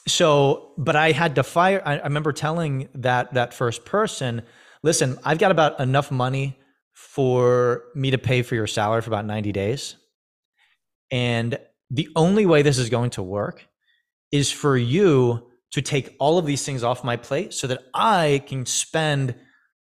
so, 0.08 0.74
but 0.78 0.96
I 0.96 1.12
had 1.12 1.36
to 1.36 1.44
fire. 1.44 1.82
I, 1.86 1.98
I 1.98 2.04
remember 2.04 2.32
telling 2.32 2.90
that 2.94 3.34
that 3.34 3.54
first 3.54 3.86
person, 3.86 4.44
"Listen, 4.84 5.18
I've 5.24 5.40
got 5.40 5.52
about 5.52 5.80
enough 5.80 6.12
money 6.12 6.60
for 6.94 7.84
me 7.96 8.12
to 8.12 8.18
pay 8.18 8.44
for 8.44 8.56
your 8.56 8.68
salary 8.68 9.02
for 9.02 9.10
about 9.10 9.26
ninety 9.26 9.52
days, 9.52 9.96
and 11.12 11.58
the 11.89 12.10
only 12.15 12.46
way 12.46 12.62
this 12.62 12.77
is 12.77 12.89
going 12.89 13.12
to 13.12 13.24
work 13.24 13.68
is 14.32 14.51
for 14.51 14.77
you 14.77 15.50
to 15.72 15.82
take 15.82 16.15
all 16.20 16.38
of 16.38 16.46
these 16.46 16.65
things 16.65 16.84
off 16.84 17.04
my 17.04 17.18
plate, 17.18 17.54
so 17.54 17.68
that 17.68 17.84
I 17.94 18.44
can 18.48 18.65
spend 18.65 19.36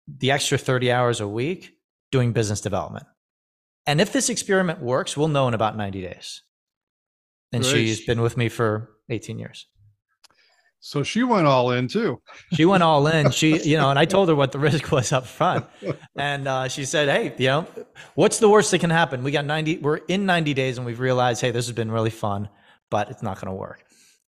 the 0.06 0.30
extra 0.30 0.58
thirty 0.58 0.90
hours 0.90 1.20
a 1.20 1.28
week 1.28 1.72
doing 2.10 2.32
business 2.32 2.60
development." 2.60 3.06
And 3.86 4.00
if 4.00 4.12
this 4.12 4.28
experiment 4.28 4.80
works, 4.80 5.16
we'll 5.16 5.28
know 5.28 5.46
in 5.46 5.54
about 5.54 5.76
90 5.76 6.02
days. 6.02 6.42
And 7.52 7.62
Great. 7.62 7.72
she's 7.72 8.04
been 8.04 8.20
with 8.20 8.36
me 8.36 8.48
for 8.48 8.90
18 9.08 9.38
years. 9.38 9.66
So 10.86 11.02
she 11.02 11.24
went 11.24 11.48
all 11.48 11.72
in 11.72 11.88
too. 11.88 12.22
She 12.52 12.64
went 12.64 12.84
all 12.84 13.08
in. 13.08 13.30
She, 13.36 13.60
you 13.68 13.76
know, 13.76 13.90
and 13.90 13.98
I 13.98 14.04
told 14.04 14.28
her 14.28 14.36
what 14.36 14.52
the 14.52 14.60
risk 14.60 14.92
was 14.92 15.12
up 15.12 15.26
front. 15.26 15.66
And 16.14 16.46
uh, 16.46 16.68
she 16.68 16.84
said, 16.84 17.08
Hey, 17.08 17.34
you 17.38 17.48
know, 17.48 17.66
what's 18.14 18.38
the 18.38 18.48
worst 18.48 18.70
that 18.70 18.78
can 18.78 18.90
happen? 18.90 19.24
We 19.24 19.32
got 19.32 19.44
90, 19.44 19.78
we're 19.78 19.96
in 19.96 20.26
90 20.26 20.54
days 20.54 20.78
and 20.78 20.86
we've 20.86 21.00
realized, 21.00 21.40
hey, 21.40 21.50
this 21.50 21.66
has 21.66 21.74
been 21.74 21.90
really 21.90 22.10
fun, 22.10 22.48
but 22.88 23.10
it's 23.10 23.20
not 23.20 23.40
going 23.40 23.48
to 23.48 23.58
work. 23.58 23.84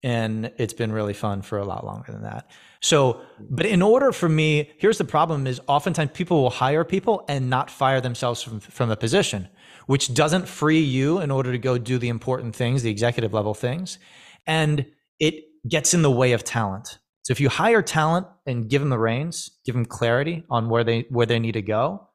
And 0.02 0.50
it's 0.58 0.72
been 0.72 0.90
really 0.90 1.12
fun 1.12 1.42
for 1.42 1.58
a 1.58 1.64
lot 1.64 1.86
longer 1.86 2.10
than 2.10 2.22
that. 2.24 2.50
So, 2.80 3.20
but 3.38 3.64
in 3.64 3.80
order 3.80 4.10
for 4.10 4.28
me, 4.28 4.72
here's 4.78 4.98
the 4.98 5.04
problem 5.04 5.46
is 5.46 5.60
oftentimes 5.68 6.10
people 6.14 6.42
will 6.42 6.50
hire 6.50 6.82
people 6.82 7.24
and 7.28 7.48
not 7.48 7.70
fire 7.70 8.00
themselves 8.00 8.42
from, 8.42 8.58
from 8.58 8.90
a 8.90 8.96
position, 8.96 9.48
which 9.86 10.12
doesn't 10.14 10.48
free 10.48 10.80
you 10.80 11.20
in 11.20 11.30
order 11.30 11.52
to 11.52 11.58
go 11.58 11.78
do 11.78 11.96
the 11.96 12.08
important 12.08 12.56
things, 12.56 12.82
the 12.82 12.90
executive 12.90 13.32
level 13.32 13.54
things. 13.54 14.00
And 14.48 14.86
it 15.20 15.44
gets 15.68 15.94
in 15.94 16.02
the 16.02 16.10
way 16.10 16.32
of 16.32 16.44
talent. 16.44 16.98
So 17.22 17.32
if 17.32 17.40
you 17.40 17.48
hire 17.48 17.82
talent 17.82 18.26
and 18.46 18.68
give 18.68 18.80
them 18.80 18.88
the 18.90 18.98
reins, 18.98 19.50
give 19.64 19.74
them 19.74 19.84
clarity 19.84 20.44
on 20.50 20.68
where 20.68 20.84
they 20.84 21.06
where 21.10 21.26
they 21.26 21.38
need 21.38 21.52
to 21.52 21.62
go, 21.62 22.08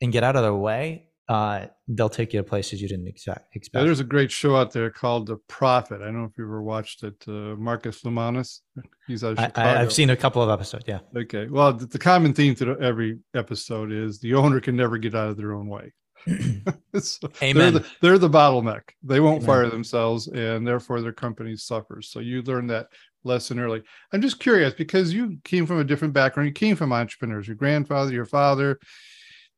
and 0.00 0.12
get 0.12 0.24
out 0.24 0.34
of 0.34 0.42
their 0.42 0.54
way, 0.54 1.08
uh, 1.28 1.66
they'll 1.88 2.08
take 2.08 2.32
you 2.32 2.40
to 2.40 2.44
places 2.44 2.80
you 2.82 2.88
didn't 2.88 3.06
exact, 3.06 3.46
Yeah, 3.52 3.58
expect. 3.58 3.84
there's 3.84 4.00
a 4.00 4.04
great 4.04 4.30
show 4.30 4.56
out 4.56 4.72
there 4.72 4.90
called 4.90 5.26
The 5.26 5.36
Profit. 5.48 6.00
I 6.00 6.06
don't 6.06 6.18
know 6.20 6.24
if 6.24 6.36
you 6.36 6.44
ever 6.44 6.62
watched 6.62 7.02
it. 7.02 7.14
Uh, 7.28 7.54
Marcus 7.56 8.02
Lemonis. 8.02 8.60
He's 9.06 9.22
out 9.24 9.38
of 9.38 9.52
I, 9.56 9.80
I've 9.80 9.92
seen 9.92 10.10
a 10.10 10.16
couple 10.16 10.42
of 10.42 10.50
episodes. 10.50 10.84
Yeah, 10.86 11.00
Okay. 11.16 11.46
Well, 11.46 11.72
the, 11.74 11.86
the 11.86 11.98
common 11.98 12.32
theme 12.34 12.54
to 12.56 12.78
every 12.80 13.18
episode 13.34 13.92
is 13.92 14.20
the 14.20 14.34
owner 14.34 14.60
can 14.60 14.76
never 14.76 14.98
get 14.98 15.14
out 15.14 15.28
of 15.28 15.36
their 15.36 15.52
own 15.52 15.68
way. 15.68 15.92
So 17.00 17.28
They're 17.40 17.70
the, 17.72 17.86
they're 18.00 18.18
the 18.18 18.30
bottleneck. 18.30 18.82
They 19.02 19.20
won't 19.20 19.42
Amen. 19.42 19.46
fire 19.46 19.68
themselves, 19.68 20.28
and 20.28 20.66
therefore 20.66 21.00
their 21.00 21.12
company 21.12 21.56
suffers. 21.56 22.08
So 22.08 22.20
you 22.20 22.42
learn 22.42 22.68
that 22.68 22.88
lesson 23.24 23.58
early. 23.58 23.82
I'm 24.12 24.22
just 24.22 24.38
curious 24.38 24.72
because 24.74 25.12
you 25.12 25.38
came 25.44 25.66
from 25.66 25.80
a 25.80 25.84
different 25.84 26.14
background. 26.14 26.48
You 26.48 26.52
came 26.52 26.76
from 26.76 26.92
entrepreneurs. 26.92 27.48
Your 27.48 27.56
grandfather, 27.56 28.12
your 28.12 28.26
father. 28.26 28.78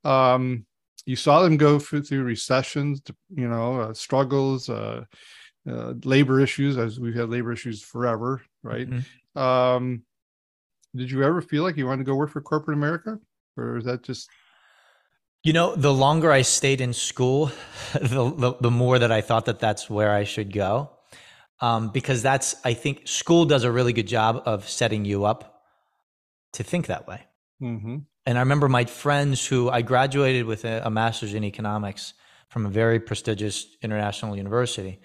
Um, 0.03 0.65
you 1.05 1.15
saw 1.17 1.43
them 1.43 1.57
go 1.57 1.79
through, 1.79 2.03
through 2.03 2.25
recessions, 2.25 3.03
you 3.35 3.49
know, 3.49 3.81
uh, 3.81 3.95
struggles, 3.95 4.69
uh, 4.69 5.05
uh, 5.69 5.95
labor 6.05 6.41
issues, 6.41 6.79
as 6.79 6.99
we've 6.99 7.15
had 7.15 7.29
labor 7.29 7.53
issues 7.53 7.83
forever, 7.83 8.43
right? 8.63 8.89
Mhm. 8.89 9.41
Um, 9.41 10.03
did 10.95 11.11
you 11.11 11.23
ever 11.23 11.43
feel 11.43 11.63
like 11.63 11.77
you 11.77 11.87
wanted 11.87 12.05
to 12.05 12.11
go 12.11 12.17
work 12.17 12.31
for 12.31 12.41
corporate 12.41 12.77
America, 12.77 13.19
or 13.57 13.77
is 13.77 13.85
that 13.85 14.03
just 14.03 14.31
You 15.47 15.53
know, 15.53 15.77
the 15.77 15.95
longer 15.95 16.33
I 16.33 16.43
stayed 16.43 16.81
in 16.81 16.93
school, 16.93 17.53
the, 17.93 18.35
the, 18.37 18.57
the 18.63 18.71
more 18.71 18.99
that 18.99 19.13
I 19.13 19.21
thought 19.21 19.45
that 19.45 19.61
that's 19.61 19.89
where 19.89 20.11
I 20.11 20.25
should 20.25 20.53
go. 20.53 20.91
Um, 21.61 21.91
because 21.91 22.21
that's, 22.21 22.57
I 22.65 22.75
think 22.75 23.07
school 23.07 23.45
does 23.45 23.63
a 23.63 23.71
really 23.71 23.93
good 23.93 24.09
job 24.09 24.43
of 24.45 24.69
setting 24.69 25.05
you 25.05 25.25
up 25.25 25.63
to 26.55 26.65
think 26.65 26.89
that 26.89 27.07
way. 27.07 27.21
Mhm. 27.63 28.07
And 28.27 28.39
I 28.39 28.41
remember 28.41 28.69
my 28.69 28.87
friends 28.87 29.47
who 29.47 29.71
I 29.71 29.83
graduated 29.83 30.47
with 30.47 30.65
a, 30.65 30.83
a 30.85 30.91
master's 30.91 31.33
in 31.33 31.45
economics 31.45 32.15
from 32.49 32.67
a 32.67 32.69
very 32.69 32.99
prestigious 32.99 33.69
international 33.83 34.37
university. 34.37 34.99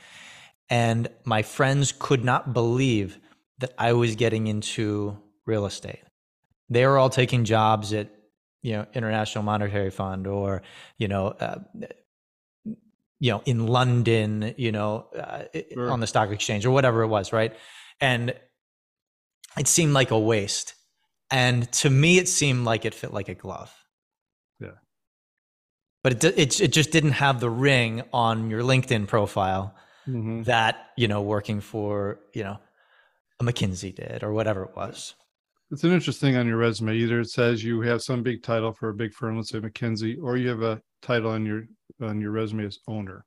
And 0.72 1.08
my 1.24 1.44
friends 1.44 1.92
could 1.92 2.26
not 2.26 2.52
believe 2.52 3.20
that 3.60 3.74
I 3.78 3.94
was 3.94 4.16
getting 4.16 4.48
into 4.48 5.20
real 5.46 5.68
estate. 5.68 6.02
They 6.68 6.88
were 6.88 6.98
all 6.98 7.12
taking 7.12 7.46
jobs 7.46 7.94
at, 7.94 8.10
you 8.62 8.74
know, 8.74 8.86
International 8.94 9.44
Monetary 9.44 9.90
Fund 9.90 10.28
or, 10.28 10.62
you 10.98 11.08
know, 11.08 11.28
uh, 11.30 11.60
you 13.20 13.32
know, 13.32 13.42
in 13.46 13.68
London, 13.68 14.54
you 14.58 14.72
know, 14.72 15.08
uh, 15.18 15.44
Sure. 15.74 15.92
on 15.92 16.00
the 16.00 16.08
stock 16.08 16.32
exchange 16.32 16.66
or 16.66 16.72
whatever 16.72 17.04
it 17.04 17.08
was, 17.08 17.32
right? 17.32 17.56
And 18.00 18.34
it 19.58 19.68
seemed 19.68 19.94
like 19.94 20.12
a 20.12 20.20
waste. 20.20 20.74
And 21.30 21.72
to 21.74 21.90
me, 21.90 22.18
it 22.18 22.28
seemed 22.28 22.66
like 22.66 22.84
it 22.84 22.94
fit 22.94 23.14
like 23.14 23.30
a 23.30 23.36
glove. 23.36 23.72
Yeah. 24.60 24.72
But 26.04 26.24
it, 26.24 26.38
it, 26.38 26.62
it 26.62 26.74
just 26.74 26.92
didn't 26.92 27.12
have 27.14 27.40
the 27.40 27.50
ring 27.50 28.04
on 28.12 28.50
your 28.50 28.62
LinkedIn 28.64 29.08
profile 29.08 29.76
Mhm. 30.08 30.46
that, 30.46 30.90
you 30.98 31.08
know, 31.08 31.22
working 31.22 31.62
for, 31.62 32.20
you 32.34 32.44
know, 32.44 32.58
a 33.40 33.44
McKinsey 33.44 33.94
did 33.96 34.24
or 34.24 34.34
whatever 34.34 34.64
it 34.64 34.76
was. 34.76 35.14
It's 35.72 35.86
an 35.86 35.92
interesting 35.92 36.36
on 36.36 36.48
your 36.48 36.58
resume. 36.58 36.96
Either 36.96 37.22
it 37.22 37.30
says 37.30 37.64
you 37.64 37.80
have 37.82 38.02
some 38.02 38.24
big 38.24 38.44
title 38.44 38.74
for 38.74 38.90
a 38.90 38.94
big 38.94 39.14
firm, 39.14 39.38
let's 39.38 39.50
say 39.50 39.60
McKinsey, 39.60 40.18
or 40.22 40.36
you 40.36 40.50
have 40.50 40.62
a 40.62 40.82
title 41.02 41.32
on 41.32 41.46
your 41.46 41.64
on 42.02 42.20
your 42.20 42.32
resume 42.32 42.66
as 42.66 42.80
owner. 42.88 43.26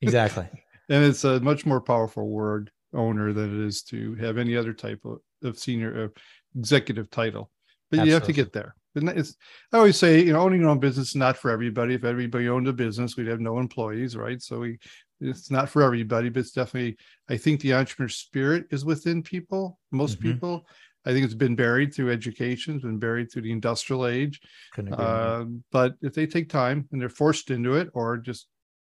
Exactly. 0.00 0.46
And 0.88 1.04
it's 1.04 1.24
a 1.24 1.40
much 1.40 1.64
more 1.64 1.80
powerful 1.80 2.28
word, 2.28 2.70
owner, 2.92 3.32
than 3.32 3.62
it 3.62 3.66
is 3.66 3.82
to 3.84 4.14
have 4.16 4.36
any 4.36 4.56
other 4.56 4.74
type 4.74 5.00
of, 5.06 5.20
of 5.42 5.58
senior 5.58 6.04
uh, 6.04 6.20
executive 6.58 7.08
title. 7.08 7.50
But 7.90 8.04
you 8.04 8.12
have 8.12 8.24
to 8.24 8.32
get 8.32 8.52
there. 8.52 8.74
And 8.96 9.08
it's 9.08 9.36
I 9.72 9.78
always 9.78 9.96
say, 9.96 10.22
you 10.22 10.32
know, 10.32 10.40
owning 10.40 10.60
your 10.60 10.70
own 10.70 10.80
business 10.80 11.10
is 11.10 11.16
not 11.16 11.38
for 11.38 11.50
everybody. 11.50 11.94
If 11.94 12.04
everybody 12.04 12.48
owned 12.48 12.68
a 12.68 12.72
business, 12.74 13.16
we'd 13.16 13.28
have 13.28 13.40
no 13.40 13.58
employees, 13.58 14.16
right? 14.16 14.42
So 14.42 14.58
we 14.58 14.78
it's 15.20 15.50
not 15.50 15.70
for 15.70 15.82
everybody, 15.82 16.28
but 16.28 16.40
it's 16.40 16.52
definitely 16.52 16.98
I 17.30 17.36
think 17.38 17.60
the 17.60 17.74
entrepreneur 17.74 18.08
spirit 18.08 18.66
is 18.70 18.84
within 18.84 19.22
people, 19.22 19.78
most 19.92 20.18
Mhm. 20.18 20.22
people. 20.22 20.66
I 21.04 21.12
think 21.12 21.24
it's 21.24 21.34
been 21.34 21.56
buried 21.56 21.94
through 21.94 22.12
education, 22.12 22.74
it's 22.74 22.84
been 22.84 22.98
buried 22.98 23.30
through 23.30 23.42
the 23.42 23.52
industrial 23.52 24.06
age. 24.06 24.40
Couldn't 24.72 24.92
agree 24.92 25.04
more. 25.04 25.14
Uh, 25.14 25.44
but 25.70 25.94
if 26.02 26.14
they 26.14 26.26
take 26.26 26.48
time 26.48 26.88
and 26.92 27.00
they're 27.00 27.08
forced 27.08 27.50
into 27.50 27.74
it 27.74 27.88
or 27.94 28.18
just 28.18 28.48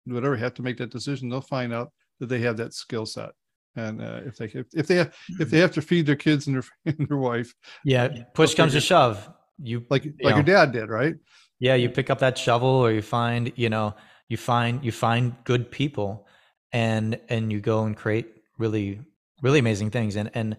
whatever 0.04 0.36
have 0.36 0.54
to 0.54 0.62
make 0.62 0.78
that 0.78 0.90
decision, 0.90 1.28
they'll 1.28 1.40
find 1.40 1.72
out 1.72 1.92
that 2.20 2.28
they 2.28 2.40
have 2.40 2.56
that 2.56 2.74
skill 2.74 3.06
set. 3.06 3.30
And 3.76 4.02
uh, 4.02 4.20
if 4.26 4.36
they 4.36 4.46
if, 4.46 4.66
if 4.74 4.86
they 4.86 4.96
have, 4.96 5.14
if 5.40 5.50
they 5.50 5.58
have 5.58 5.72
to 5.72 5.82
feed 5.82 6.06
their 6.06 6.16
kids 6.16 6.46
and 6.46 6.56
their 6.56 6.64
and 6.98 7.08
their 7.08 7.16
wife, 7.16 7.54
yeah. 7.84 8.08
Push 8.34 8.54
comes 8.54 8.72
to 8.72 8.80
shove. 8.80 9.30
You 9.62 9.86
like 9.88 10.04
you 10.04 10.14
like 10.22 10.34
your 10.34 10.44
dad 10.44 10.72
did, 10.72 10.90
right? 10.90 11.14
yeah 11.62 11.76
you 11.76 11.88
pick 11.88 12.10
up 12.10 12.18
that 12.18 12.36
shovel 12.36 12.68
or 12.68 12.90
you 12.90 13.00
find 13.00 13.52
you 13.54 13.70
know 13.70 13.94
you 14.28 14.36
find 14.36 14.84
you 14.84 14.90
find 14.90 15.32
good 15.44 15.70
people 15.70 16.26
and 16.72 17.20
and 17.28 17.52
you 17.52 17.60
go 17.60 17.84
and 17.84 17.96
create 17.96 18.26
really 18.58 19.00
really 19.42 19.60
amazing 19.60 19.88
things 19.88 20.16
and 20.16 20.28
and 20.34 20.56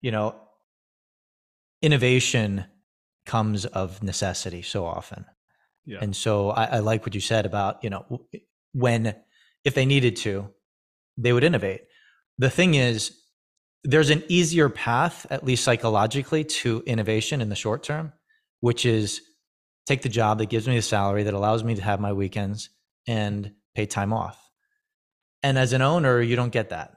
you 0.00 0.10
know 0.10 0.34
innovation 1.82 2.64
comes 3.26 3.66
of 3.66 4.02
necessity 4.02 4.62
so 4.62 4.86
often. 4.86 5.26
Yeah. 5.84 5.98
and 6.00 6.14
so 6.14 6.50
I, 6.50 6.64
I 6.64 6.78
like 6.78 7.04
what 7.04 7.14
you 7.14 7.20
said 7.20 7.44
about 7.44 7.82
you 7.82 7.90
know 7.90 8.20
when 8.72 9.16
if 9.64 9.74
they 9.74 9.84
needed 9.84 10.14
to 10.16 10.48
they 11.18 11.32
would 11.32 11.44
innovate. 11.44 11.82
The 12.38 12.50
thing 12.50 12.74
is 12.74 13.18
there's 13.84 14.10
an 14.10 14.22
easier 14.28 14.68
path 14.68 15.26
at 15.28 15.44
least 15.44 15.64
psychologically 15.64 16.44
to 16.44 16.84
innovation 16.86 17.40
in 17.40 17.48
the 17.48 17.56
short 17.56 17.82
term 17.82 18.12
which 18.60 18.86
is 18.86 19.20
take 19.86 20.02
the 20.02 20.08
job 20.08 20.38
that 20.38 20.48
gives 20.48 20.68
me 20.68 20.76
the 20.76 20.82
salary 20.82 21.24
that 21.24 21.34
allows 21.34 21.64
me 21.64 21.74
to 21.74 21.82
have 21.82 21.98
my 21.98 22.12
weekends 22.12 22.70
and 23.08 23.52
pay 23.74 23.84
time 23.84 24.12
off. 24.12 24.38
And 25.42 25.58
as 25.58 25.72
an 25.72 25.82
owner 25.82 26.22
you 26.22 26.36
don't 26.36 26.52
get 26.52 26.70
that 26.70 26.94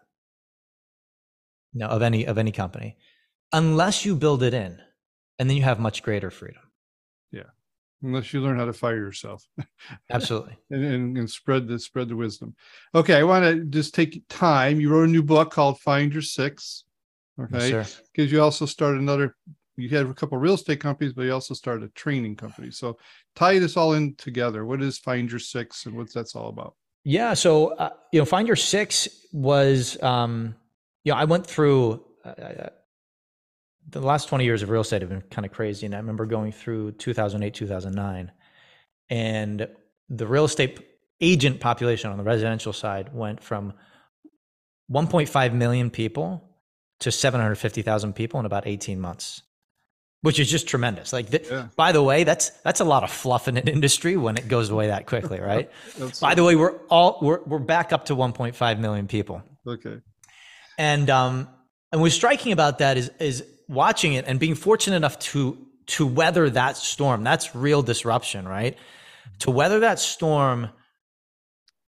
you 1.73 1.79
know, 1.79 1.87
of 1.87 2.03
any 2.03 2.27
of 2.27 2.37
any 2.37 2.51
company 2.51 2.97
unless 3.55 4.05
you 4.05 4.15
build 4.15 4.43
it 4.43 4.53
in 4.53 4.79
and 5.39 5.49
then 5.49 5.57
you 5.57 5.63
have 5.63 5.79
much 5.79 6.03
greater 6.03 6.29
freedom 6.29 6.61
Yeah, 7.31 7.51
Unless 8.03 8.33
you 8.33 8.41
learn 8.41 8.57
how 8.57 8.65
to 8.65 8.73
fire 8.73 8.97
yourself 8.97 9.47
absolutely 10.11 10.57
and, 10.69 10.83
and, 10.83 11.17
and 11.17 11.29
spread 11.29 11.67
the 11.67 11.79
spread 11.79 12.09
the 12.09 12.15
wisdom. 12.15 12.55
Okay, 12.93 13.15
I 13.15 13.23
want 13.23 13.45
to 13.45 13.63
just 13.65 13.95
take 13.95 14.23
time. 14.29 14.79
You 14.79 14.89
wrote 14.89 15.09
a 15.09 15.11
new 15.11 15.23
book 15.23 15.51
called 15.51 15.79
Find 15.79 16.11
Your 16.13 16.21
Six. 16.21 16.83
Okay. 17.37 17.83
because 18.13 18.31
you 18.31 18.41
also 18.41 18.65
started 18.65 19.01
another 19.01 19.35
you 19.75 19.89
had 19.89 20.05
a 20.05 20.13
couple 20.13 20.37
of 20.37 20.41
real 20.41 20.53
estate 20.53 20.79
companies 20.79 21.11
but 21.11 21.23
you 21.23 21.33
also 21.33 21.53
started 21.53 21.83
a 21.83 21.91
training 21.91 22.33
company 22.33 22.71
so 22.71 22.97
tie 23.35 23.59
this 23.59 23.75
all 23.75 23.91
in 23.93 24.15
together 24.15 24.65
what 24.65 24.81
is 24.81 24.97
find 24.97 25.29
your 25.29 25.39
six 25.39 25.85
and 25.85 25.93
what's 25.97 26.13
that's 26.13 26.33
all 26.33 26.47
about 26.47 26.75
Yeah. 27.05 27.35
So, 27.35 27.67
uh, 27.75 27.91
you 28.11 28.19
know, 28.19 28.25
Find 28.25 28.47
Your 28.47 28.55
Six 28.55 29.07
was, 29.31 30.01
um, 30.01 30.55
you 31.03 31.11
know, 31.11 31.19
I 31.19 31.25
went 31.25 31.45
through 31.45 32.03
uh, 32.25 32.29
uh, 32.29 32.69
the 33.89 34.01
last 34.01 34.29
20 34.29 34.43
years 34.43 34.61
of 34.61 34.69
real 34.69 34.81
estate 34.81 35.01
have 35.01 35.09
been 35.09 35.21
kind 35.29 35.45
of 35.45 35.51
crazy. 35.51 35.85
And 35.85 35.95
I 35.95 35.99
remember 35.99 36.25
going 36.25 36.51
through 36.51 36.93
2008, 36.93 37.53
2009. 37.53 38.31
and 39.09 39.67
the 40.09 40.27
real 40.27 40.45
estate 40.45 40.79
agent 41.21 41.59
population 41.59 42.11
on 42.11 42.17
the 42.17 42.23
residential 42.23 42.73
side 42.73 43.13
went 43.13 43.41
from 43.41 43.73
1.5 44.91 45.53
million 45.53 45.89
people 45.89 46.43
to 46.99 47.11
750,000 47.11 48.13
people 48.13 48.39
in 48.39 48.45
about 48.45 48.67
18 48.67 48.99
months 48.99 49.41
which 50.25 50.39
is 50.39 50.49
just 50.49 50.67
tremendous. 50.67 51.13
Like, 51.13 51.29
th- 51.29 51.45
yeah. 51.51 51.67
by 51.75 51.91
the 51.91 52.01
way, 52.01 52.23
that's 52.23 52.49
that's 52.63 52.79
a 52.79 52.83
lot 52.83 53.03
of 53.03 53.11
fluff 53.11 53.47
in 53.47 53.57
an 53.57 53.67
industry 53.67 54.17
when 54.17 54.37
it 54.37 54.47
goes 54.47 54.71
away 54.71 54.87
that 54.87 55.05
quickly, 55.05 55.39
right? 55.51 55.69
by 56.19 56.33
the 56.33 56.43
way, 56.43 56.55
we're 56.55 56.75
all 56.89 57.19
we're 57.21 57.43
we're 57.43 57.59
back 57.59 57.93
up 57.93 58.05
to 58.05 58.15
1.5 58.15 58.79
million 58.79 59.07
people. 59.07 59.43
Okay. 59.67 59.97
And 60.79 61.11
um 61.11 61.47
and 61.91 62.01
what's 62.01 62.15
striking 62.15 62.53
about 62.53 62.79
that 62.79 62.97
is 62.97 63.11
is 63.19 63.43
watching 63.67 64.13
it 64.13 64.25
and 64.27 64.39
being 64.39 64.55
fortunate 64.55 64.95
enough 64.95 65.19
to 65.19 65.57
to 65.87 66.05
weather 66.05 66.49
that 66.49 66.77
storm. 66.77 67.23
That's 67.23 67.55
real 67.55 67.83
disruption, 67.83 68.47
right? 68.47 68.77
To 69.39 69.51
weather 69.51 69.81
that 69.81 69.99
storm 69.99 70.69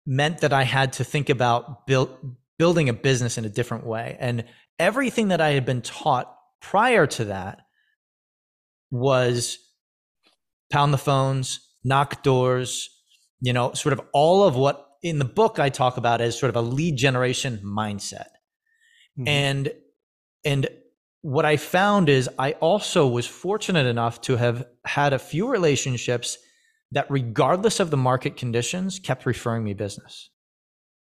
meant 0.06 0.38
that 0.38 0.52
I 0.52 0.64
had 0.64 0.94
to 0.94 1.04
think 1.04 1.28
about 1.28 1.86
build, 1.86 2.36
building 2.58 2.88
a 2.88 2.92
business 2.92 3.38
in 3.38 3.44
a 3.44 3.48
different 3.48 3.86
way. 3.86 4.16
And 4.18 4.44
everything 4.78 5.28
that 5.28 5.40
I 5.40 5.50
had 5.50 5.64
been 5.64 5.82
taught 5.82 6.34
prior 6.60 7.06
to 7.06 7.26
that 7.26 7.60
was 8.90 9.58
pound 10.70 10.92
the 10.92 10.98
phones, 10.98 11.60
knock 11.84 12.22
doors, 12.22 12.88
you 13.40 13.52
know, 13.52 13.72
sort 13.72 13.92
of 13.92 14.00
all 14.12 14.44
of 14.44 14.56
what 14.56 14.86
in 15.02 15.18
the 15.18 15.24
book 15.24 15.58
I 15.58 15.68
talk 15.68 15.96
about 15.96 16.20
as 16.20 16.38
sort 16.38 16.50
of 16.50 16.56
a 16.56 16.60
lead 16.60 16.96
generation 16.96 17.60
mindset. 17.64 18.28
Mm-hmm. 19.18 19.28
And 19.28 19.72
and 20.44 20.68
what 21.26 21.44
I 21.44 21.56
found 21.56 22.08
is 22.08 22.30
I 22.38 22.52
also 22.52 23.08
was 23.08 23.26
fortunate 23.26 23.86
enough 23.86 24.20
to 24.22 24.36
have 24.36 24.64
had 24.84 25.12
a 25.12 25.18
few 25.18 25.48
relationships 25.48 26.38
that 26.92 27.10
regardless 27.10 27.80
of 27.80 27.90
the 27.90 27.96
market 27.96 28.36
conditions 28.36 29.00
kept 29.00 29.26
referring 29.26 29.64
me 29.64 29.74
business. 29.74 30.30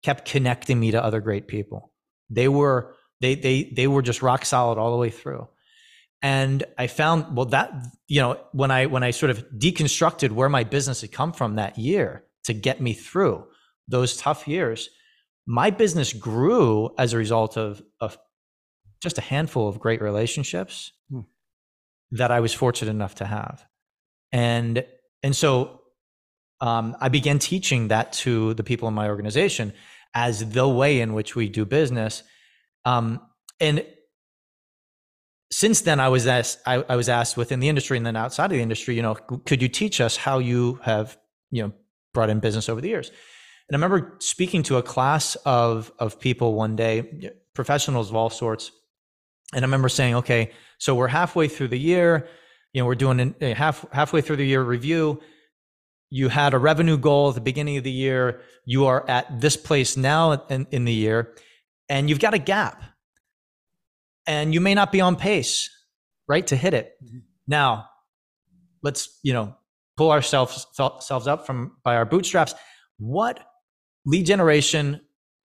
Kept 0.01 0.23
connecting 0.23 0.79
me 0.79 0.91
to 0.91 1.03
other 1.03 1.19
great 1.19 1.49
people. 1.49 1.91
They 2.29 2.47
were 2.47 2.95
they 3.19 3.35
they 3.35 3.63
they 3.75 3.87
were 3.87 4.01
just 4.01 4.21
rock 4.21 4.45
solid 4.45 4.77
all 4.77 4.91
the 4.91 4.97
way 4.97 5.09
through 5.09 5.47
and 6.21 6.63
i 6.77 6.87
found 6.87 7.37
well 7.37 7.45
that 7.45 7.71
you 8.07 8.19
know 8.19 8.37
when 8.51 8.71
i 8.71 8.85
when 8.85 9.03
i 9.03 9.11
sort 9.11 9.29
of 9.29 9.45
deconstructed 9.57 10.31
where 10.31 10.49
my 10.49 10.63
business 10.63 11.01
had 11.01 11.11
come 11.11 11.31
from 11.31 11.55
that 11.55 11.77
year 11.77 12.25
to 12.43 12.53
get 12.53 12.81
me 12.81 12.93
through 12.93 13.45
those 13.87 14.17
tough 14.17 14.47
years 14.47 14.89
my 15.45 15.69
business 15.69 16.11
grew 16.11 16.89
as 16.97 17.13
a 17.13 17.17
result 17.17 17.57
of, 17.57 17.81
of 18.01 18.17
just 19.03 19.17
a 19.17 19.21
handful 19.21 19.67
of 19.67 19.79
great 19.79 20.01
relationships 20.01 20.93
hmm. 21.11 21.19
that 22.11 22.31
i 22.31 22.39
was 22.39 22.53
fortunate 22.53 22.89
enough 22.89 23.15
to 23.15 23.25
have. 23.25 23.65
And 24.31 24.85
and 25.21 25.35
so 25.35 25.81
um, 26.61 26.95
i 26.99 27.09
began 27.09 27.37
teaching 27.37 27.89
that 27.89 28.13
to 28.23 28.53
the 28.55 28.63
people 28.63 28.87
in 28.87 28.95
my 28.95 29.09
organization 29.09 29.73
as 30.15 30.49
the 30.51 30.67
way 30.67 31.01
in 31.01 31.13
which 31.13 31.35
we 31.35 31.49
do 31.49 31.65
business. 31.65 32.23
Um, 32.85 33.19
and 33.59 33.85
since 35.51 35.81
then 35.81 35.99
i 35.99 36.09
was 36.09 36.25
asked 36.25 36.59
I, 36.65 36.75
I, 36.89 36.95
was 36.95 37.09
asked 37.09 37.37
within 37.37 37.59
the 37.59 37.69
industry 37.69 37.95
and 37.95 38.05
then 38.05 38.15
outside 38.15 38.45
of 38.45 38.57
the 38.57 38.61
industry 38.61 38.95
you 38.95 39.03
know 39.03 39.13
could 39.13 39.61
you 39.61 39.69
teach 39.69 40.01
us 40.01 40.17
how 40.17 40.39
you 40.39 40.79
have 40.81 41.15
you 41.51 41.61
know 41.61 41.71
brought 42.13 42.29
in 42.29 42.39
business 42.39 42.69
over 42.69 42.81
the 42.81 42.87
years? 42.87 43.11
And 43.67 43.75
i 43.75 43.75
remember 43.77 44.15
speaking 44.19 44.63
to 44.63 44.77
a 44.77 44.83
class 44.83 45.35
of 45.45 45.91
of 45.99 46.19
people 46.19 46.55
one 46.55 46.75
day 46.75 46.95
professionals 47.53 48.09
of 48.09 48.15
all 48.15 48.29
sorts 48.29 48.71
and 49.53 49.63
i 49.63 49.67
remember 49.67 49.89
saying 49.89 50.15
okay 50.15 50.51
so 50.77 50.95
we're 50.95 51.07
halfway 51.07 51.47
through 51.47 51.67
the 51.67 51.79
year 51.79 52.27
you 52.73 52.81
know 52.81 52.85
we're 52.85 52.95
doing 52.95 53.35
a 53.41 53.53
half 53.53 53.85
halfway 53.91 54.21
through 54.21 54.35
the 54.35 54.45
year 54.45 54.61
review 54.61 55.21
you 56.09 56.29
had 56.29 56.53
a 56.53 56.57
revenue 56.59 56.97
goal 56.97 57.29
at 57.29 57.35
the 57.35 57.41
beginning 57.41 57.77
of 57.77 57.83
the 57.83 57.91
year 57.91 58.41
you 58.65 58.85
are 58.85 59.07
at 59.09 59.41
this 59.41 59.57
place 59.57 59.97
now 59.97 60.31
in, 60.49 60.67
in 60.71 60.85
the 60.85 60.93
year 60.93 61.33
and 61.89 62.09
you've 62.09 62.19
got 62.19 62.33
a 62.33 62.39
gap 62.39 62.83
and 64.25 64.53
you 64.53 64.61
may 64.61 64.73
not 64.73 64.91
be 64.91 65.01
on 65.01 65.15
pace, 65.15 65.69
right, 66.27 66.45
to 66.47 66.55
hit 66.55 66.73
it. 66.73 66.93
Mm-hmm. 67.03 67.19
Now, 67.47 67.89
let's 68.81 69.19
you 69.23 69.33
know 69.33 69.55
pull 69.97 70.11
ourselves 70.11 70.65
selves 70.73 71.27
up 71.27 71.45
from 71.45 71.77
by 71.83 71.95
our 71.95 72.05
bootstraps. 72.05 72.53
What 72.97 73.39
lead 74.05 74.25
generation 74.25 75.01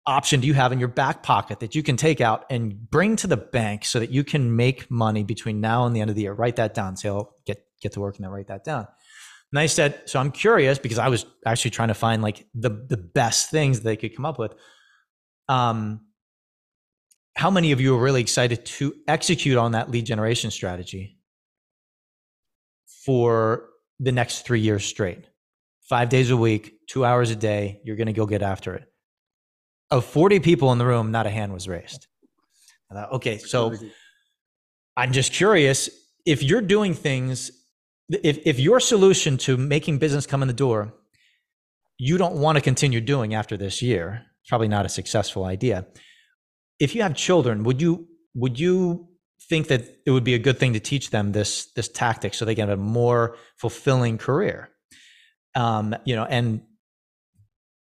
option 0.08 0.40
do 0.40 0.48
you 0.48 0.54
have 0.54 0.72
in 0.72 0.80
your 0.80 0.88
back 0.88 1.24
pocket 1.24 1.60
that 1.60 1.76
you 1.76 1.84
can 1.84 1.98
take 1.98 2.22
out 2.22 2.46
and 2.50 2.90
bring 2.92 3.16
to 3.18 3.28
the 3.28 3.38
bank 3.38 3.86
so 3.86 4.00
that 4.00 4.12
you 4.12 4.24
can 4.24 4.56
make 4.56 4.90
money 4.92 5.24
between 5.24 5.62
now 5.62 5.86
and 5.86 5.96
the 5.96 6.02
end 6.02 6.10
of 6.10 6.16
the 6.16 6.24
year? 6.24 6.34
Write 6.34 6.58
that 6.58 6.74
down. 6.74 6.96
Say, 6.96 7.10
"Oh, 7.10 7.34
get 7.46 7.66
get 7.82 7.94
to 7.94 8.00
work 8.00 8.16
and 8.18 8.24
then 8.24 8.32
write 8.32 8.48
that 8.48 8.64
down." 8.64 8.88
And 9.52 9.60
I 9.60 9.68
said, 9.68 10.02
so 10.06 10.20
I'm 10.20 10.32
curious 10.32 10.80
because 10.80 10.98
I 10.98 11.08
was 11.08 11.26
actually 11.46 11.72
trying 11.72 11.88
to 11.88 11.94
find 11.94 12.22
like 12.22 12.46
the 12.54 12.70
the 12.70 12.98
best 12.98 13.50
things 13.50 13.82
they 13.82 13.96
could 13.96 14.16
come 14.16 14.26
up 14.26 14.38
with. 14.38 14.54
Um, 15.48 16.02
how 17.36 17.52
many 17.52 17.72
of 17.72 17.80
you 17.80 17.96
are 17.96 18.02
really 18.02 18.22
excited 18.22 18.66
to 18.66 18.94
execute 19.08 19.58
on 19.58 19.74
that 19.74 19.92
lead 19.92 20.06
generation 20.06 20.52
strategy 20.52 21.20
for 23.06 23.70
the 24.00 24.12
next 24.12 24.46
three 24.46 24.62
years 24.62 24.84
straight? 24.84 25.26
Five 25.88 26.10
days 26.10 26.32
a 26.32 26.38
week, 26.38 26.80
two 26.88 27.06
hours 27.06 27.30
a 27.30 27.36
day, 27.36 27.80
you're 27.84 27.96
going 27.96 28.08
to 28.08 28.14
go 28.14 28.26
get 28.26 28.42
after 28.42 28.74
it. 28.74 28.92
Of 29.92 30.06
40 30.06 30.40
people 30.40 30.72
in 30.72 30.78
the 30.78 30.86
room, 30.86 31.12
not 31.12 31.28
a 31.28 31.30
hand 31.30 31.54
was 31.54 31.68
raised. 31.68 32.08
I 32.92 32.96
thought, 32.96 33.12
okay, 33.14 33.38
so 33.38 33.76
I'm 34.98 35.12
just 35.12 35.32
curious 35.32 35.90
if 36.26 36.42
you're 36.42 36.62
doing 36.62 36.94
things, 36.94 37.52
if, 38.10 38.40
if 38.46 38.60
your 38.60 38.80
solution 38.80 39.38
to 39.40 39.58
making 39.58 40.00
business 40.00 40.26
come 40.26 40.42
in 40.42 40.48
the 40.48 40.54
door, 40.54 40.94
you 41.98 42.18
don't 42.18 42.36
want 42.36 42.58
to 42.58 42.62
continue 42.62 43.00
doing 43.00 43.34
after 43.34 43.58
this 43.58 43.82
year, 43.82 44.26
it's 44.42 44.50
probably 44.50 44.68
not 44.68 44.86
a 44.86 44.90
successful 44.90 45.46
idea 45.46 45.86
if 46.80 46.96
you 46.96 47.02
have 47.02 47.16
children, 47.16 47.64
would 47.64 47.82
you 47.82 48.08
would 48.34 48.60
you 48.60 49.08
think 49.50 49.68
that 49.68 50.00
it 50.06 50.12
would 50.12 50.24
be 50.24 50.34
a 50.34 50.40
good 50.40 50.58
thing 50.58 50.74
to 50.74 50.80
teach 50.80 51.10
them 51.10 51.32
this 51.32 51.68
this 51.74 51.88
tactic 51.88 52.34
so 52.34 52.46
they 52.46 52.56
can 52.56 52.70
have 52.70 52.78
a 52.78 52.82
more 52.82 53.38
fulfilling 53.58 54.18
career? 54.18 54.70
Um, 55.56 55.96
you 56.06 56.16
know, 56.16 56.26
and 56.26 56.62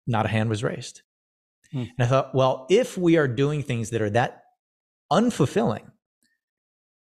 not 0.06 0.26
a 0.26 0.28
hand 0.28 0.48
was 0.48 0.62
raised. 0.62 1.02
Hmm. 1.74 1.82
And 1.98 1.98
I 1.98 2.06
thought, 2.06 2.34
well, 2.34 2.66
if 2.70 2.96
we 2.96 3.16
are 3.16 3.26
doing 3.26 3.62
things 3.62 3.90
that 3.90 4.00
are 4.00 4.10
that 4.10 4.44
unfulfilling, 5.12 5.90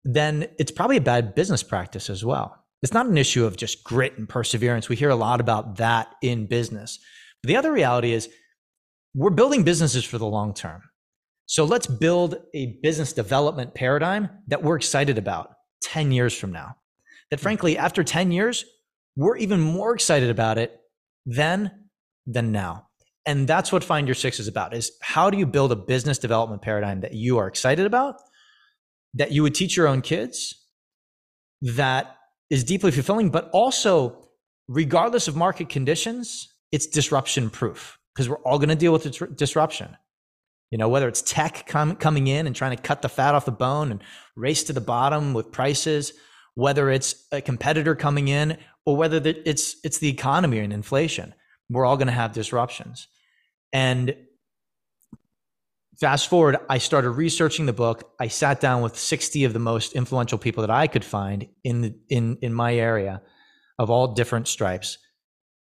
then 0.04 0.48
it's 0.60 0.72
probably 0.72 0.98
a 0.98 1.02
bad 1.02 1.34
business 1.34 1.64
practice 1.64 2.10
as 2.10 2.26
well. 2.26 2.56
It's 2.84 2.94
not 2.94 3.08
an 3.08 3.18
issue 3.18 3.46
of 3.46 3.56
just 3.56 3.84
grit 3.84 4.18
and 4.18 4.28
perseverance. 4.28 4.90
We 4.90 4.98
hear 4.98 5.10
a 5.10 5.16
lot 5.16 5.40
about 5.40 5.78
that 5.78 6.14
in 6.22 6.46
business. 6.46 7.00
But 7.42 7.48
the 7.48 7.56
other 7.56 7.72
reality 7.72 8.12
is 8.12 8.30
we're 9.16 9.30
building 9.30 9.64
businesses 9.64 10.04
for 10.04 10.18
the 10.18 10.26
long 10.26 10.54
term. 10.54 10.84
So 11.46 11.64
let's 11.64 11.88
build 11.88 12.36
a 12.54 12.78
business 12.84 13.14
development 13.14 13.74
paradigm 13.74 14.30
that 14.48 14.62
we're 14.62 14.76
excited 14.76 15.18
about 15.18 15.54
10 15.84 16.12
years 16.12 16.38
from 16.38 16.52
now. 16.52 16.76
That 17.32 17.40
frankly, 17.40 17.78
after 17.78 18.04
10 18.04 18.32
years, 18.32 18.66
we're 19.16 19.38
even 19.38 19.60
more 19.60 19.94
excited 19.94 20.30
about 20.30 20.58
it 20.58 20.80
then 21.26 21.90
than 22.26 22.52
now. 22.52 22.89
And 23.30 23.48
that's 23.48 23.72
what 23.72 23.84
Find 23.84 24.08
Your 24.08 24.16
Six 24.16 24.40
is 24.40 24.48
about 24.48 24.74
is 24.74 24.92
how 25.02 25.30
do 25.30 25.38
you 25.38 25.46
build 25.46 25.72
a 25.72 25.76
business 25.76 26.18
development 26.18 26.64
paradigm 26.64 27.02
that 27.02 27.14
you 27.14 27.38
are 27.38 27.48
excited 27.48 27.86
about, 27.86 28.20
that 29.14 29.32
you 29.32 29.44
would 29.44 29.54
teach 29.54 29.78
your 29.78 29.88
own 29.88 30.02
kids, 30.02 30.56
that 31.62 32.16
is 32.50 32.64
deeply 32.64 32.90
fulfilling, 32.90 33.30
but 33.30 33.48
also 33.52 34.28
regardless 34.68 35.28
of 35.28 35.36
market 35.36 35.70
conditions, 35.70 36.52
it's 36.72 36.88
disruption 36.88 37.52
proof 37.52 38.00
because 38.16 38.28
we're 38.28 38.38
all 38.38 38.58
going 38.58 38.70
to 38.70 38.76
deal 38.76 38.92
with 38.92 39.36
disruption. 39.38 39.96
You 40.72 40.80
know, 40.80 40.90
whether 40.90 41.08
it's 41.08 41.22
tech 41.22 41.68
com- 41.68 41.98
coming 41.98 42.26
in 42.26 42.48
and 42.48 42.56
trying 42.56 42.76
to 42.76 42.82
cut 42.82 43.04
the 43.04 43.10
fat 43.10 43.36
off 43.36 43.46
the 43.46 43.52
bone 43.52 43.92
and 43.92 44.02
race 44.36 44.64
to 44.64 44.74
the 44.74 44.82
bottom 44.82 45.36
with 45.36 45.52
prices, 45.52 46.14
whether 46.56 46.90
it's 46.90 47.28
a 47.32 47.42
competitor 47.42 47.94
coming 47.94 48.28
in, 48.28 48.58
or 48.88 48.98
whether 48.98 49.22
it's 49.24 49.76
it's 49.84 50.00
the 50.00 50.10
economy 50.10 50.58
and 50.58 50.74
inflation, 50.74 51.36
we're 51.70 51.86
all 51.86 51.96
going 51.96 52.08
to 52.08 52.14
have 52.14 52.34
disruptions. 52.34 53.08
And 53.74 54.16
fast 56.00 56.28
forward, 56.28 56.58
I 56.70 56.78
started 56.78 57.12
researching 57.12 57.66
the 57.66 57.74
book. 57.74 58.12
I 58.20 58.28
sat 58.28 58.60
down 58.60 58.82
with 58.82 58.98
60 58.98 59.44
of 59.44 59.54
the 59.54 59.60
most 59.60 59.94
influential 59.94 60.38
people 60.38 60.62
that 60.62 60.72
I 60.72 60.88
could 60.88 61.06
find 61.06 61.48
in 61.64 61.82
the, 61.82 61.96
in 62.10 62.38
in 62.42 62.54
my 62.54 62.76
area, 62.76 63.22
of 63.78 63.90
all 63.90 64.14
different 64.14 64.48
stripes. 64.48 64.98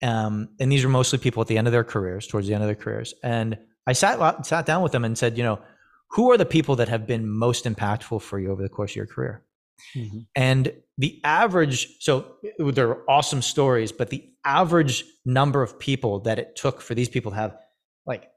Um, 0.03 0.51
and 0.61 0.71
these 0.71 0.85
were 0.85 0.91
mostly 0.91 1.19
people 1.19 1.41
at 1.41 1.49
the 1.49 1.59
end 1.59 1.67
of 1.67 1.73
their 1.73 1.85
careers, 1.85 2.27
towards 2.27 2.47
the 2.47 2.55
end 2.55 2.63
of 2.63 2.69
their 2.69 2.77
careers, 2.77 3.15
and 3.23 3.59
I 3.87 3.93
sat 3.93 4.45
sat 4.45 4.67
down 4.67 4.83
with 4.83 4.93
them 4.93 5.05
and 5.05 5.17
said, 5.17 5.39
you 5.39 5.45
know, 5.45 5.61
who 6.11 6.31
are 6.31 6.37
the 6.37 6.47
people 6.47 6.77
that 6.77 6.89
have 6.89 7.07
been 7.07 7.29
most 7.29 7.65
impactful 7.65 8.23
for 8.23 8.39
you 8.39 8.51
over 8.51 8.63
the 8.63 8.69
course 8.69 8.93
of 8.93 8.97
your 8.97 9.07
career? 9.07 9.43
Mm-hmm. 9.95 10.21
And 10.35 10.73
the 10.99 11.21
average, 11.25 12.01
so 12.01 12.37
there 12.59 12.89
are 12.89 13.11
awesome 13.11 13.43
stories, 13.43 13.93
but 13.93 14.11
the 14.11 14.29
average 14.45 15.05
number 15.25 15.63
of 15.63 15.79
people 15.79 16.21
that 16.21 16.39
it 16.39 16.57
took 16.57 16.81
for 16.81 16.95
these 16.95 17.09
people 17.09 17.33
to 17.33 17.37
have 17.37 17.57
like 18.07 18.29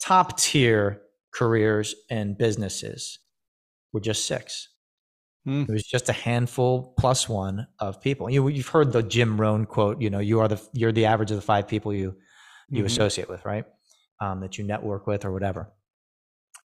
top 0.00 0.38
tier 0.38 1.02
careers 1.32 1.94
and 2.10 2.36
businesses 2.36 3.18
were 3.92 4.00
just 4.00 4.26
six. 4.26 4.68
Mm. 5.46 5.68
It 5.68 5.72
was 5.72 5.84
just 5.84 6.08
a 6.08 6.12
handful 6.12 6.94
plus 6.98 7.28
one 7.28 7.66
of 7.78 8.00
people. 8.00 8.30
You, 8.30 8.46
you've 8.48 8.68
heard 8.68 8.92
the 8.92 9.02
Jim 9.02 9.40
Rohn 9.40 9.66
quote. 9.66 10.00
You 10.00 10.10
know, 10.10 10.20
you 10.20 10.40
are 10.40 10.48
the 10.48 10.62
you're 10.72 10.92
the 10.92 11.06
average 11.06 11.30
of 11.30 11.36
the 11.36 11.42
five 11.42 11.66
people 11.66 11.92
you 11.92 12.14
you 12.68 12.78
mm-hmm. 12.78 12.86
associate 12.86 13.28
with, 13.28 13.44
right? 13.44 13.64
Um, 14.20 14.40
that 14.40 14.56
you 14.56 14.64
network 14.64 15.06
with 15.06 15.24
or 15.24 15.32
whatever. 15.32 15.72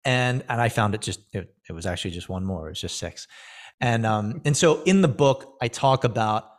And 0.04 0.44
and 0.48 0.60
I 0.60 0.68
found 0.68 0.94
it 0.94 1.00
just 1.00 1.20
it, 1.32 1.54
it 1.68 1.72
was 1.72 1.86
actually 1.86 2.10
just 2.10 2.28
one 2.28 2.44
more. 2.44 2.66
It 2.66 2.72
was 2.72 2.80
just 2.80 2.98
six. 2.98 3.26
And 3.80 4.04
um 4.04 4.42
and 4.44 4.56
so 4.56 4.82
in 4.82 5.00
the 5.00 5.08
book 5.08 5.56
I 5.60 5.68
talk 5.68 6.04
about 6.04 6.50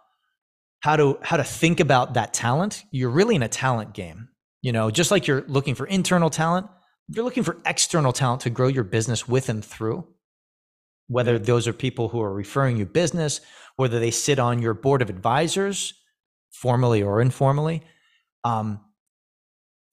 how 0.80 0.96
to 0.96 1.20
how 1.22 1.38
to 1.38 1.44
think 1.44 1.80
about 1.80 2.16
that 2.16 2.34
talent. 2.34 2.84
You're 2.92 3.10
really 3.10 3.36
in 3.36 3.44
a 3.44 3.48
talent 3.48 3.94
game. 3.94 4.30
You 4.62 4.72
know, 4.72 4.92
just 4.92 5.12
like 5.12 5.28
you're 5.28 5.44
looking 5.48 5.76
for 5.76 5.86
internal 5.86 6.30
talent, 6.30 6.68
you're 7.10 7.24
looking 7.24 7.44
for 7.44 7.58
external 7.66 8.12
talent 8.12 8.42
to 8.42 8.50
grow 8.50 8.68
your 8.68 8.84
business 8.84 9.28
with 9.28 9.50
and 9.50 9.64
through 9.64 10.06
whether 11.08 11.40
those 11.40 11.68
are 11.68 11.74
people 11.74 12.10
who 12.10 12.22
are 12.22 12.34
referring 12.34 12.78
you 12.78 12.86
business, 12.86 13.42
whether 13.78 14.00
they 14.00 14.12
sit 14.12 14.40
on 14.40 14.62
your 14.62 14.74
board 14.74 15.02
of 15.02 15.10
advisors, 15.10 15.94
formally 16.52 17.02
or 17.02 17.22
informally. 17.22 17.82
Um, 18.44 18.82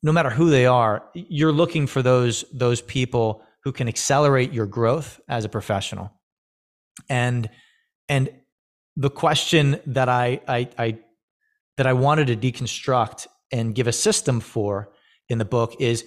no 0.03 0.13
matter 0.13 0.31
who 0.31 0.51
they 0.51 0.67
are, 0.67 1.05
you're 1.15 1.53
looking 1.53 1.87
for 1.87 2.03
those 2.03 2.45
those 2.53 2.83
people 2.83 3.43
who 3.63 3.73
can 3.73 3.89
accelerate 3.89 4.53
your 4.53 4.67
growth 4.67 5.21
as 5.29 5.45
a 5.45 5.49
professional. 5.49 6.13
And 7.09 7.49
and 8.09 8.31
the 8.97 9.11
question 9.11 9.81
that 9.87 10.09
I 10.09 10.41
I, 10.47 10.69
I 10.79 10.99
that 11.77 11.87
I 11.87 11.95
wanted 11.95 12.27
to 12.27 12.37
deconstruct 12.37 13.27
and 13.55 13.75
give 13.75 13.87
a 13.87 13.93
system 13.93 14.41
for 14.41 14.91
in 15.29 15.39
the 15.39 15.45
book 15.45 15.77
is 15.79 16.05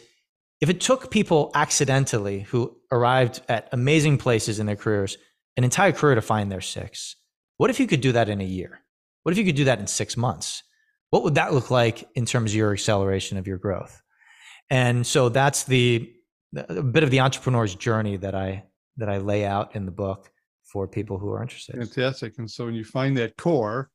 if 0.59 0.69
it 0.69 0.81
took 0.81 1.09
people 1.09 1.49
accidentally 1.55 2.41
who 2.41 2.75
arrived 2.91 3.41
at 3.47 3.69
amazing 3.71 4.17
places 4.17 4.59
in 4.59 4.65
their 4.65 4.75
careers 4.75 5.17
an 5.55 5.63
entire 5.63 5.93
career 5.93 6.15
to 6.15 6.21
find 6.21 6.51
their 6.51 6.61
six, 6.61 7.15
what 7.55 7.69
if 7.69 7.79
you 7.79 7.87
could 7.87 8.01
do 8.01 8.11
that 8.11 8.27
in 8.27 8.41
a 8.41 8.43
year? 8.43 8.81
What 9.23 9.31
if 9.31 9.37
you 9.37 9.45
could 9.45 9.55
do 9.55 9.63
that 9.63 9.79
in 9.79 9.87
six 9.87 10.17
months? 10.17 10.61
What 11.09 11.23
would 11.23 11.35
that 11.35 11.53
look 11.53 11.71
like 11.71 12.05
in 12.15 12.25
terms 12.25 12.51
of 12.51 12.57
your 12.57 12.73
acceleration 12.73 13.37
of 13.37 13.47
your 13.47 13.57
growth? 13.57 14.01
And 14.69 15.07
so 15.07 15.29
that's 15.29 15.63
the 15.63 16.11
a 16.55 16.83
bit 16.83 17.03
of 17.03 17.11
the 17.11 17.21
entrepreneur's 17.21 17.75
journey 17.75 18.17
that 18.17 18.35
I 18.35 18.65
that 18.97 19.07
I 19.07 19.19
lay 19.19 19.45
out 19.45 19.73
in 19.73 19.85
the 19.85 19.91
book 19.91 20.29
for 20.63 20.85
people 20.85 21.17
who 21.17 21.29
are 21.29 21.41
interested. 21.41 21.75
Fantastic. 21.75 22.33
And 22.39 22.51
so 22.51 22.65
when 22.65 22.75
you 22.75 22.83
find 22.83 23.15
that 23.17 23.37
core, 23.37 23.89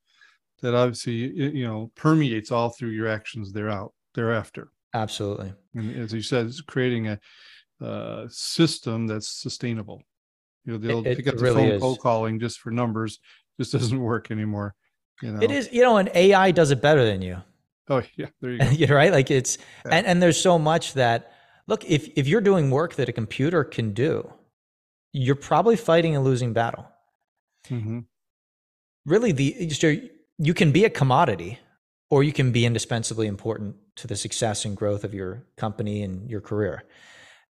that 0.63 0.75
obviously 0.75 1.15
you 1.15 1.67
know 1.67 1.91
permeates 1.95 2.51
all 2.51 2.71
through 2.71 2.91
your 2.91 3.09
actions 3.09 3.53
thereout 3.53 3.91
thereafter. 4.15 4.71
Absolutely. 4.95 5.53
And 5.75 5.97
as 5.97 6.13
you 6.13 6.23
said, 6.23 6.47
it's 6.47 6.61
creating 6.61 7.09
a 7.09 7.21
uh, 7.85 8.27
system 8.29 9.07
that's 9.07 9.29
sustainable. 9.29 10.03
You 10.65 10.73
know, 10.73 10.79
they'll 10.79 11.07
it, 11.07 11.17
pick 11.17 11.29
up 11.29 11.37
the 11.37 11.43
really 11.43 11.71
phone 11.71 11.81
cold 11.81 11.99
calling 12.01 12.39
just 12.39 12.61
for 12.61 12.71
numbers. 12.71 13.19
Just 13.59 13.73
doesn't 13.73 13.99
work 13.99 14.31
anymore. 14.31 14.75
You 15.21 15.33
know? 15.33 15.41
It 15.43 15.51
is, 15.51 15.69
you 15.73 15.83
know, 15.83 15.97
and 15.97 16.11
AI 16.15 16.51
does 16.51 16.71
it 16.71 16.81
better 16.81 17.05
than 17.05 17.23
you. 17.23 17.39
Oh 17.89 18.03
yeah, 18.17 18.27
there 18.41 18.53
you 18.53 18.59
go. 18.59 18.71
you're 18.71 18.97
right. 18.97 19.13
Like 19.13 19.31
it's, 19.31 19.59
yeah. 19.85 19.93
and, 19.97 20.07
and 20.07 20.23
there's 20.23 20.41
so 20.41 20.59
much 20.59 20.95
that 20.95 21.33
look, 21.67 21.85
if 21.85 22.09
if 22.17 22.29
you're 22.29 22.41
doing 22.41 22.71
work 22.71 22.95
that 22.95 23.09
a 23.09 23.13
computer 23.13 23.65
can 23.65 23.93
do, 23.93 24.33
you're 25.13 25.35
probably 25.35 25.77
fighting 25.77 26.17
a 26.17 26.21
losing 26.21 26.53
battle. 26.53 26.87
Mm-hmm. 27.69 28.01
Really, 29.07 29.33
the 29.33 29.71
so 29.71 29.97
you 30.43 30.55
can 30.55 30.73
be 30.73 30.85
a 30.85 30.91
commodity, 30.91 31.61
or 32.11 32.25
you 32.25 32.33
can 32.33 32.51
be 32.51 32.67
indispensably 32.67 33.29
important 33.29 33.77
to 33.95 34.09
the 34.09 34.17
success 34.17 34.65
and 34.65 34.77
growth 34.77 35.05
of 35.05 35.15
your 35.15 35.47
company 35.57 36.03
and 36.03 36.29
your 36.29 36.41
career. 36.41 36.83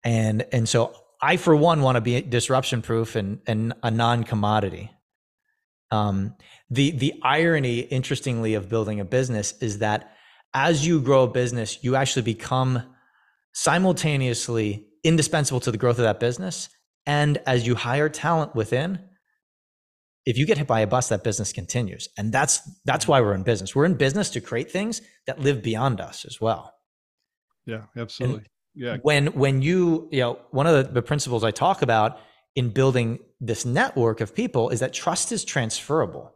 And 0.03 0.45
and 0.51 0.69
so 0.69 0.93
I 1.19 1.37
for 1.37 1.55
one 1.55 1.81
want 1.81 1.95
to 1.95 2.01
be 2.01 2.21
disruption 2.21 2.83
proof 2.83 3.15
and 3.15 3.39
and 3.47 3.73
a 3.81 3.89
non-commodity. 3.89 4.91
Um, 5.89 6.35
the 6.69 6.91
the 6.91 7.13
irony, 7.23 7.79
interestingly, 7.79 8.53
of 8.53 8.69
building 8.69 8.99
a 8.99 9.05
business 9.05 9.53
is 9.61 9.79
that 9.79 10.15
as 10.53 10.85
you 10.85 11.01
grow 11.01 11.23
a 11.23 11.27
business, 11.27 11.83
you 11.83 11.95
actually 11.95 12.21
become 12.21 12.83
simultaneously 13.53 14.85
indispensable 15.03 15.59
to 15.61 15.71
the 15.71 15.77
growth 15.77 15.97
of 15.97 16.03
that 16.03 16.19
business. 16.19 16.69
And 17.07 17.39
as 17.47 17.65
you 17.65 17.73
hire 17.75 18.09
talent 18.09 18.53
within, 18.53 18.99
if 20.25 20.37
you 20.37 20.45
get 20.45 20.57
hit 20.57 20.67
by 20.67 20.81
a 20.81 20.87
bus, 20.87 21.09
that 21.09 21.23
business 21.23 21.53
continues. 21.53 22.09
And 22.17 22.31
that's 22.31 22.59
that's 22.85 23.07
why 23.07 23.21
we're 23.21 23.35
in 23.35 23.43
business. 23.43 23.75
We're 23.75 23.85
in 23.85 23.95
business 23.95 24.29
to 24.31 24.41
create 24.41 24.71
things 24.71 25.01
that 25.27 25.39
live 25.39 25.61
beyond 25.61 26.01
us 26.01 26.25
as 26.25 26.41
well. 26.41 26.73
Yeah, 27.65 27.83
absolutely. 27.97 28.37
And 28.37 28.49
yeah. 28.75 28.97
When 29.03 29.27
when 29.27 29.61
you, 29.61 30.09
you 30.11 30.19
know, 30.19 30.39
one 30.51 30.67
of 30.67 30.75
the, 30.75 30.91
the 30.91 31.01
principles 31.01 31.43
I 31.43 31.51
talk 31.51 31.81
about 31.81 32.19
in 32.55 32.69
building 32.69 33.19
this 33.39 33.65
network 33.65 34.21
of 34.21 34.35
people 34.35 34.69
is 34.69 34.79
that 34.79 34.93
trust 34.93 35.31
is 35.31 35.45
transferable. 35.45 36.33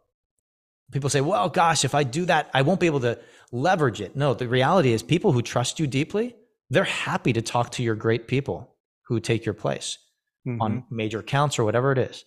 People 0.91 1.09
say, 1.09 1.21
well, 1.21 1.49
gosh, 1.49 1.85
if 1.85 1.93
I 1.93 2.03
do 2.03 2.25
that, 2.25 2.49
I 2.53 2.61
won't 2.61 2.79
be 2.79 2.87
able 2.87 3.01
to 3.01 3.19
leverage 3.51 4.01
it. 4.01 4.15
No, 4.15 4.33
the 4.33 4.47
reality 4.47 4.91
is 4.91 5.03
people 5.03 5.31
who 5.31 5.41
trust 5.41 5.79
you 5.79 5.85
deeply, 5.85 6.35
they're 6.69 6.83
happy 6.83 7.33
to 7.33 7.41
talk 7.41 7.71
to 7.71 7.83
your 7.83 7.95
great 7.95 8.27
people 8.27 8.75
who 9.07 9.19
take 9.19 9.45
your 9.45 9.53
place 9.53 9.97
mm-hmm. 10.47 10.61
on 10.61 10.83
major 10.89 11.19
accounts 11.19 11.59
or 11.59 11.63
whatever 11.63 11.91
it 11.91 11.97
is. 11.97 12.25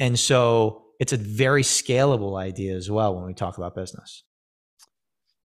And 0.00 0.18
so 0.18 0.81
it's 1.02 1.12
a 1.12 1.16
very 1.16 1.64
scalable 1.64 2.38
idea 2.38 2.76
as 2.76 2.88
well 2.88 3.16
when 3.16 3.24
we 3.24 3.34
talk 3.34 3.58
about 3.58 3.74
business. 3.74 4.22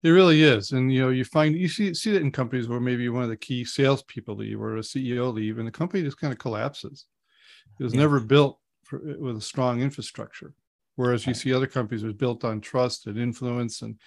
It 0.03 0.09
really 0.09 0.43
is, 0.43 0.73
and 0.73 0.91
you 0.93 0.99
know, 0.99 1.11
you 1.11 1.23
find 1.23 1.55
you 1.55 1.69
see 1.69 1.93
see 1.93 2.11
that 2.11 2.21
in 2.21 2.29
companies 2.29 2.67
where 2.67 2.81
maybe 2.81 3.07
one 3.07 3.23
of 3.23 3.29
the 3.29 3.37
key 3.37 3.63
salespeople 3.63 4.35
leave 4.35 4.61
or 4.61 4.75
a 4.75 4.81
CEO 4.81 5.33
leave, 5.33 5.57
and 5.57 5.65
the 5.65 5.71
company 5.71 6.03
just 6.03 6.19
kind 6.19 6.33
of 6.33 6.39
collapses. 6.39 7.05
It 7.79 7.83
was 7.83 7.93
yeah. 7.93 8.01
never 8.01 8.19
built 8.19 8.59
for, 8.83 8.99
with 9.17 9.37
a 9.37 9.41
strong 9.41 9.81
infrastructure. 9.81 10.53
Whereas 10.97 11.25
you 11.25 11.33
see 11.33 11.53
other 11.53 11.67
companies 11.67 12.03
was 12.03 12.13
built 12.13 12.43
on 12.43 12.59
trust 12.59 13.07
and 13.07 13.17
influence, 13.17 13.81
and 13.81 13.97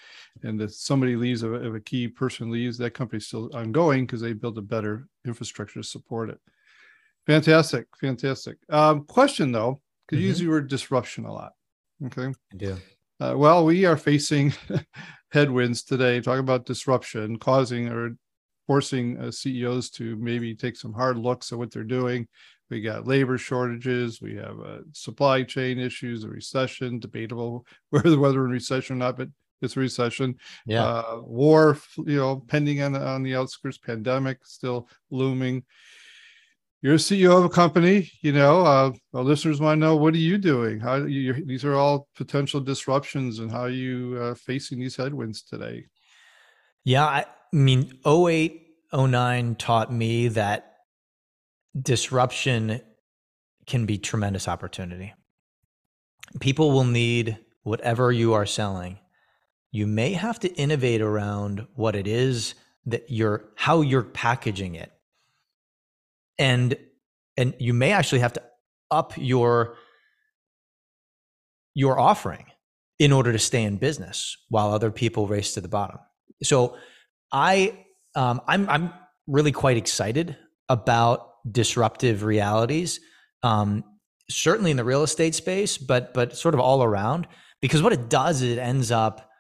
and 0.43 0.61
if 0.61 0.75
somebody 0.75 1.17
leaves, 1.17 1.43
if 1.43 1.75
a 1.75 1.81
key 1.81 2.09
person 2.09 2.51
leaves, 2.51 2.77
that 2.77 2.93
company's 2.93 3.27
still 3.27 3.49
ongoing 3.55 4.05
because 4.05 4.21
they 4.21 4.35
built 4.35 4.59
a 4.59 4.63
better 4.63 5.09
infrastructure 5.27 5.81
to 5.81 5.89
support 5.89 6.29
it. 6.29 6.41
Fantastic, 7.27 7.87
fantastic. 7.99 8.59
Um, 8.69 9.05
question 9.05 9.51
though, 9.51 9.81
because 10.09 10.19
mm-hmm. 10.19 10.23
you 10.23 10.29
use 10.29 10.39
the 10.39 10.49
word 10.49 10.69
disruption 10.69 11.27
a 11.27 11.33
lot. 11.33 11.53
Okay. 12.07 12.33
Yeah. 12.55 12.77
Uh, 13.21 13.35
well, 13.37 13.65
we 13.65 13.85
are 13.85 13.97
facing 13.97 14.55
headwinds 15.33 15.83
today, 15.83 16.21
talking 16.21 16.41
about 16.41 16.67
disruption, 16.67 17.39
causing 17.39 17.89
or 17.89 18.17
forcing 18.67 19.19
uh, 19.19 19.31
CEOs 19.31 19.91
to 19.91 20.17
maybe 20.17 20.55
take 20.55 20.77
some 20.77 20.93
hard 20.93 21.19
looks 21.19 21.53
at 21.53 21.59
what 21.59 21.73
they're 21.73 21.85
doing. 21.85 22.29
We 22.71 22.81
got 22.81 23.07
labor 23.07 23.39
shortages, 23.39 24.21
we 24.21 24.37
have 24.37 24.61
uh, 24.61 24.79
supply 24.93 25.43
chain 25.43 25.79
issues, 25.79 26.25
a 26.25 26.29
recession, 26.29 26.99
debatable 26.99 27.67
whether 27.91 28.19
whether 28.19 28.45
in 28.45 28.51
recession 28.51 28.97
or 28.97 28.99
not, 28.99 29.17
but 29.17 29.29
it's 29.63 29.77
a 29.77 29.81
recession. 29.81 30.37
Yeah. 30.67 30.85
Uh, 30.85 31.21
war, 31.23 31.79
you 31.97 32.17
know, 32.17 32.45
pending 32.47 32.83
on, 32.83 32.95
on 32.95 33.23
the 33.23 33.35
outskirts, 33.35 33.79
pandemic 33.79 34.45
still 34.45 34.89
looming 35.11 35.65
you're 36.81 36.95
a 36.95 36.99
CEO 36.99 37.37
of 37.37 37.45
a 37.45 37.49
company, 37.49 38.11
you 38.23 38.33
know, 38.33 38.63
uh, 38.63 38.93
our 39.13 39.25
listeners 39.25 39.61
want 39.61 39.81
to 39.81 39.87
know 39.87 39.97
what 39.97 40.15
are 40.15 40.19
you 40.19 40.39
doing? 40.39 40.79
How 40.79 40.97
you, 40.97 41.45
these 41.45 41.65
are 41.65 41.75
all 41.75 42.07
potential 42.15 42.61
disruptions 42.61 43.41
and 43.41 43.51
how 43.51 43.63
are 43.63 43.71
you 43.71 44.19
uh, 44.21 44.35
facing 44.35 44.79
these 44.79 44.95
headwinds 44.95 45.43
today? 45.43 45.87
Yeah, 46.85 47.05
I 47.05 47.25
mean, 47.53 47.99
08, 48.07 48.65
09 48.95 49.55
taught 49.57 49.93
me 49.93 50.29
that 50.29 50.77
disruption 51.81 52.81
can 53.67 53.85
be 53.85 53.99
tremendous 53.99 54.47
opportunity. 54.47 55.15
People 56.41 56.71
will 56.71 56.85
need 56.85 57.39
whatever 57.65 58.13
you 58.13 58.35
are 58.35 58.47
selling. 58.47 58.99
You 59.73 59.87
may 59.87 60.13
have 60.13 60.39
to 60.41 60.55
innovate 60.55 61.01
around 61.01 61.67
what 61.75 61.97
it 61.97 62.07
is 62.07 62.55
that 62.87 63.11
you're, 63.11 63.49
how 63.57 63.81
you're 63.81 64.03
packaging 64.03 64.77
it 64.77 64.93
and 66.39 66.77
and 67.37 67.55
you 67.59 67.73
may 67.73 67.93
actually 67.93 68.19
have 68.21 68.33
to 68.35 68.43
up 68.91 69.13
your 69.17 69.77
your 71.75 71.99
offering 71.99 72.47
in 72.99 73.13
order 73.13 73.33
to 73.33 73.39
stay 73.39 73.63
in 73.63 73.77
business 73.77 74.37
while 74.49 74.73
other 74.73 74.91
people 74.91 75.27
race 75.29 75.55
to 75.55 75.61
the 75.61 75.69
bottom. 75.69 75.99
So 76.43 76.77
I 77.33 77.85
um, 78.15 78.41
I'm 78.47 78.69
I'm 78.69 78.93
really 79.27 79.53
quite 79.53 79.77
excited 79.77 80.37
about 80.69 81.31
disruptive 81.51 82.25
realities. 82.25 83.01
Um, 83.43 83.85
certainly 84.31 84.71
in 84.71 84.77
the 84.77 84.85
real 84.85 85.03
estate 85.03 85.35
space, 85.35 85.79
but 85.79 86.13
but 86.15 86.37
sort 86.37 86.55
of 86.55 86.61
all 86.61 86.83
around 86.83 87.27
because 87.61 87.83
what 87.83 87.93
it 87.93 88.09
does 88.09 88.43
is 88.43 88.53
it 88.57 88.61
ends 88.61 88.91
up 88.91 89.31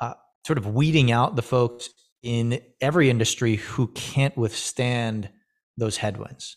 uh, 0.00 0.14
sort 0.46 0.58
of 0.58 0.74
weeding 0.74 1.12
out 1.12 1.36
the 1.36 1.42
folks 1.42 1.90
in 2.22 2.60
every 2.80 3.10
industry 3.10 3.56
who 3.56 3.88
can't 3.88 4.36
withstand 4.36 5.28
those 5.76 5.96
headwinds 5.96 6.56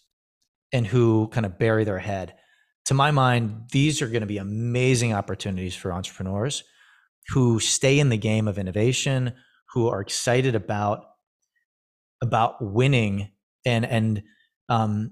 and 0.71 0.85
who 0.85 1.27
kind 1.29 1.45
of 1.45 1.57
bury 1.57 1.83
their 1.83 1.99
head. 1.99 2.35
To 2.85 2.93
my 2.93 3.11
mind, 3.11 3.69
these 3.71 4.01
are 4.01 4.07
going 4.07 4.21
to 4.21 4.27
be 4.27 4.37
amazing 4.37 5.13
opportunities 5.13 5.75
for 5.75 5.91
entrepreneurs 5.91 6.63
who 7.29 7.59
stay 7.59 7.99
in 7.99 8.09
the 8.09 8.17
game 8.17 8.47
of 8.47 8.59
innovation, 8.59 9.33
who 9.73 9.87
are 9.87 10.01
excited 10.01 10.55
about 10.55 11.05
about 12.21 12.55
winning 12.61 13.29
and 13.65 13.85
and 13.85 14.23
um 14.69 15.11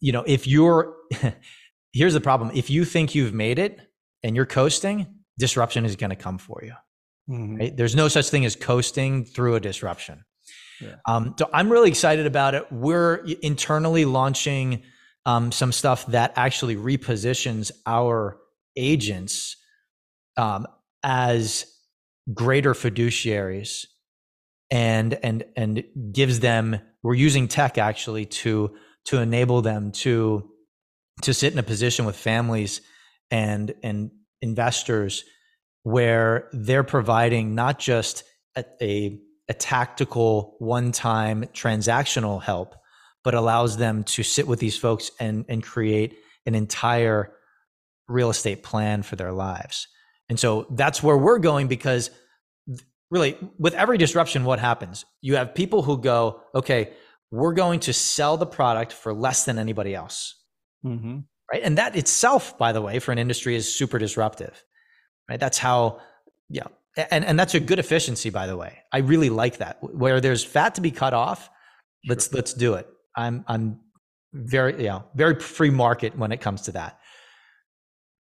you 0.00 0.12
know 0.12 0.24
if 0.26 0.46
you're 0.46 0.94
here's 1.92 2.14
the 2.14 2.20
problem 2.20 2.50
if 2.54 2.70
you 2.70 2.84
think 2.84 3.14
you've 3.14 3.34
made 3.34 3.58
it 3.58 3.80
and 4.22 4.34
you're 4.34 4.46
coasting 4.46 5.06
disruption 5.38 5.84
is 5.84 5.94
going 5.94 6.10
to 6.10 6.16
come 6.16 6.38
for 6.38 6.62
you 6.64 6.72
mm-hmm. 7.30 7.56
right? 7.56 7.76
there's 7.76 7.94
no 7.94 8.08
such 8.08 8.30
thing 8.30 8.44
as 8.44 8.56
coasting 8.56 9.24
through 9.24 9.54
a 9.54 9.60
disruption 9.60 10.24
yeah. 10.82 10.96
um, 11.06 11.34
so 11.38 11.48
i'm 11.52 11.70
really 11.70 11.88
excited 11.88 12.26
about 12.26 12.54
it 12.54 12.70
we're 12.72 13.16
internally 13.42 14.04
launching 14.04 14.82
um, 15.24 15.52
some 15.52 15.70
stuff 15.70 16.06
that 16.06 16.32
actually 16.36 16.76
repositions 16.76 17.70
our 17.86 18.38
agents 18.76 19.56
um, 20.36 20.66
as 21.02 21.66
greater 22.32 22.72
fiduciaries 22.74 23.86
and 24.70 25.14
and 25.22 25.44
and 25.56 25.84
gives 26.12 26.40
them 26.40 26.80
we're 27.02 27.14
using 27.14 27.48
tech 27.48 27.78
actually 27.78 28.24
to 28.24 28.74
to 29.04 29.18
enable 29.18 29.62
them 29.62 29.92
to 29.92 30.50
to 31.22 31.34
sit 31.34 31.52
in 31.52 31.58
a 31.58 31.62
position 31.62 32.04
with 32.04 32.16
families 32.16 32.80
and 33.30 33.74
and 33.82 34.10
investors 34.40 35.24
where 35.82 36.48
they're 36.52 36.84
providing 36.84 37.54
not 37.54 37.78
just 37.78 38.24
a, 38.56 38.64
a, 38.80 39.18
a 39.48 39.54
tactical 39.54 40.56
one-time 40.58 41.44
transactional 41.52 42.42
help 42.42 42.76
but 43.24 43.34
allows 43.34 43.76
them 43.76 44.02
to 44.04 44.22
sit 44.22 44.46
with 44.46 44.58
these 44.58 44.76
folks 44.76 45.10
and 45.20 45.44
and 45.48 45.62
create 45.62 46.16
an 46.46 46.54
entire 46.54 47.32
real 48.08 48.30
estate 48.30 48.62
plan 48.62 49.02
for 49.02 49.16
their 49.16 49.32
lives. 49.32 49.86
And 50.28 50.38
so 50.38 50.66
that's 50.70 51.02
where 51.02 51.16
we're 51.16 51.38
going 51.38 51.68
because 51.68 52.10
really 53.10 53.36
with 53.58 53.74
every 53.74 53.98
disruption 53.98 54.44
what 54.44 54.58
happens? 54.58 55.04
You 55.20 55.36
have 55.36 55.54
people 55.54 55.82
who 55.82 55.98
go 55.98 56.42
okay 56.54 56.92
we're 57.30 57.54
going 57.54 57.80
to 57.80 57.94
sell 57.94 58.36
the 58.36 58.46
product 58.46 58.92
for 58.92 59.14
less 59.14 59.46
than 59.46 59.58
anybody 59.58 59.94
else. 59.94 60.38
Mm-hmm. 60.84 61.20
right? 61.50 61.62
And 61.62 61.78
that 61.78 61.96
itself 61.96 62.58
by 62.58 62.72
the 62.72 62.82
way 62.82 62.98
for 62.98 63.12
an 63.12 63.18
industry 63.18 63.54
is 63.54 63.72
super 63.72 63.98
disruptive. 63.98 64.64
Right? 65.28 65.38
That's 65.38 65.58
how 65.58 66.00
yeah 66.48 66.66
and 66.96 67.24
and 67.24 67.38
that's 67.38 67.54
a 67.54 67.60
good 67.60 67.78
efficiency 67.78 68.30
by 68.30 68.46
the 68.46 68.56
way 68.56 68.78
i 68.92 68.98
really 68.98 69.30
like 69.30 69.58
that 69.58 69.78
where 69.94 70.20
there's 70.20 70.44
fat 70.44 70.74
to 70.74 70.80
be 70.80 70.90
cut 70.90 71.14
off 71.14 71.50
let's 72.06 72.28
sure. 72.28 72.36
let's 72.36 72.52
do 72.54 72.74
it 72.74 72.86
i'm 73.16 73.44
i'm 73.48 73.80
very 74.32 74.76
you 74.78 74.88
know 74.88 75.04
very 75.14 75.38
free 75.40 75.70
market 75.70 76.16
when 76.16 76.32
it 76.32 76.40
comes 76.40 76.62
to 76.62 76.72
that 76.72 76.98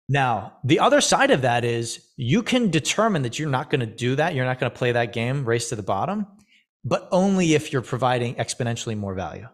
now, 0.09 0.57
the 0.63 0.79
other 0.79 1.01
side 1.01 1.31
of 1.31 1.41
that 1.41 1.65
is 1.65 1.99
you 2.15 2.41
can 2.41 2.71
determine 2.71 3.23
that 3.23 3.37
you're 3.37 3.49
not 3.49 3.69
going 3.69 3.81
to 3.81 3.85
do 3.85 4.15
that. 4.15 4.35
You're 4.35 4.45
not 4.45 4.59
going 4.59 4.71
to 4.71 4.77
play 4.77 4.93
that 4.93 5.11
game, 5.11 5.43
race 5.43 5.69
to 5.69 5.75
the 5.75 5.83
bottom, 5.83 6.25
but 6.85 7.09
only 7.11 7.55
if 7.55 7.73
you're 7.73 7.81
providing 7.81 8.35
exponentially 8.35 8.97
more 8.97 9.13
value. 9.13 9.47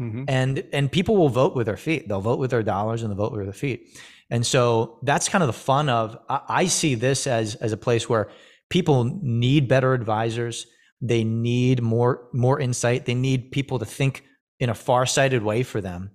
Mm-hmm. 0.00 0.24
And 0.28 0.64
and 0.72 0.92
people 0.92 1.16
will 1.16 1.30
vote 1.30 1.54
with 1.56 1.66
their 1.66 1.76
feet. 1.76 2.08
They'll 2.08 2.20
vote 2.20 2.38
with 2.38 2.50
their 2.50 2.62
dollars 2.62 3.02
and 3.02 3.10
they'll 3.10 3.16
vote 3.16 3.32
with 3.32 3.44
their 3.44 3.52
feet. 3.52 3.98
And 4.28 4.44
so 4.44 4.98
that's 5.02 5.28
kind 5.28 5.42
of 5.42 5.48
the 5.48 5.54
fun 5.54 5.88
of 5.88 6.18
I, 6.28 6.40
I 6.48 6.66
see 6.66 6.94
this 6.94 7.26
as 7.26 7.54
as 7.56 7.72
a 7.72 7.76
place 7.76 8.08
where 8.08 8.30
people 8.68 9.04
need 9.22 9.68
better 9.68 9.94
advisors. 9.94 10.66
They 11.00 11.24
need 11.24 11.82
more 11.82 12.28
more 12.32 12.60
insight. 12.60 13.06
They 13.06 13.14
need 13.14 13.52
people 13.52 13.78
to 13.78 13.86
think 13.86 14.24
in 14.58 14.68
a 14.68 14.74
far-sighted 14.74 15.42
way 15.42 15.62
for 15.62 15.80
them. 15.80 16.10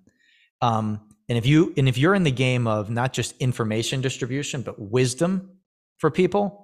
Um, 0.61 1.01
and 1.27 1.37
if 1.37 1.45
you 1.45 1.73
and 1.77 1.87
if 1.87 1.97
you're 1.97 2.13
in 2.13 2.23
the 2.23 2.31
game 2.31 2.67
of 2.67 2.89
not 2.89 3.13
just 3.13 3.35
information 3.37 4.01
distribution 4.01 4.61
but 4.61 4.79
wisdom 4.79 5.57
for 5.97 6.11
people, 6.11 6.60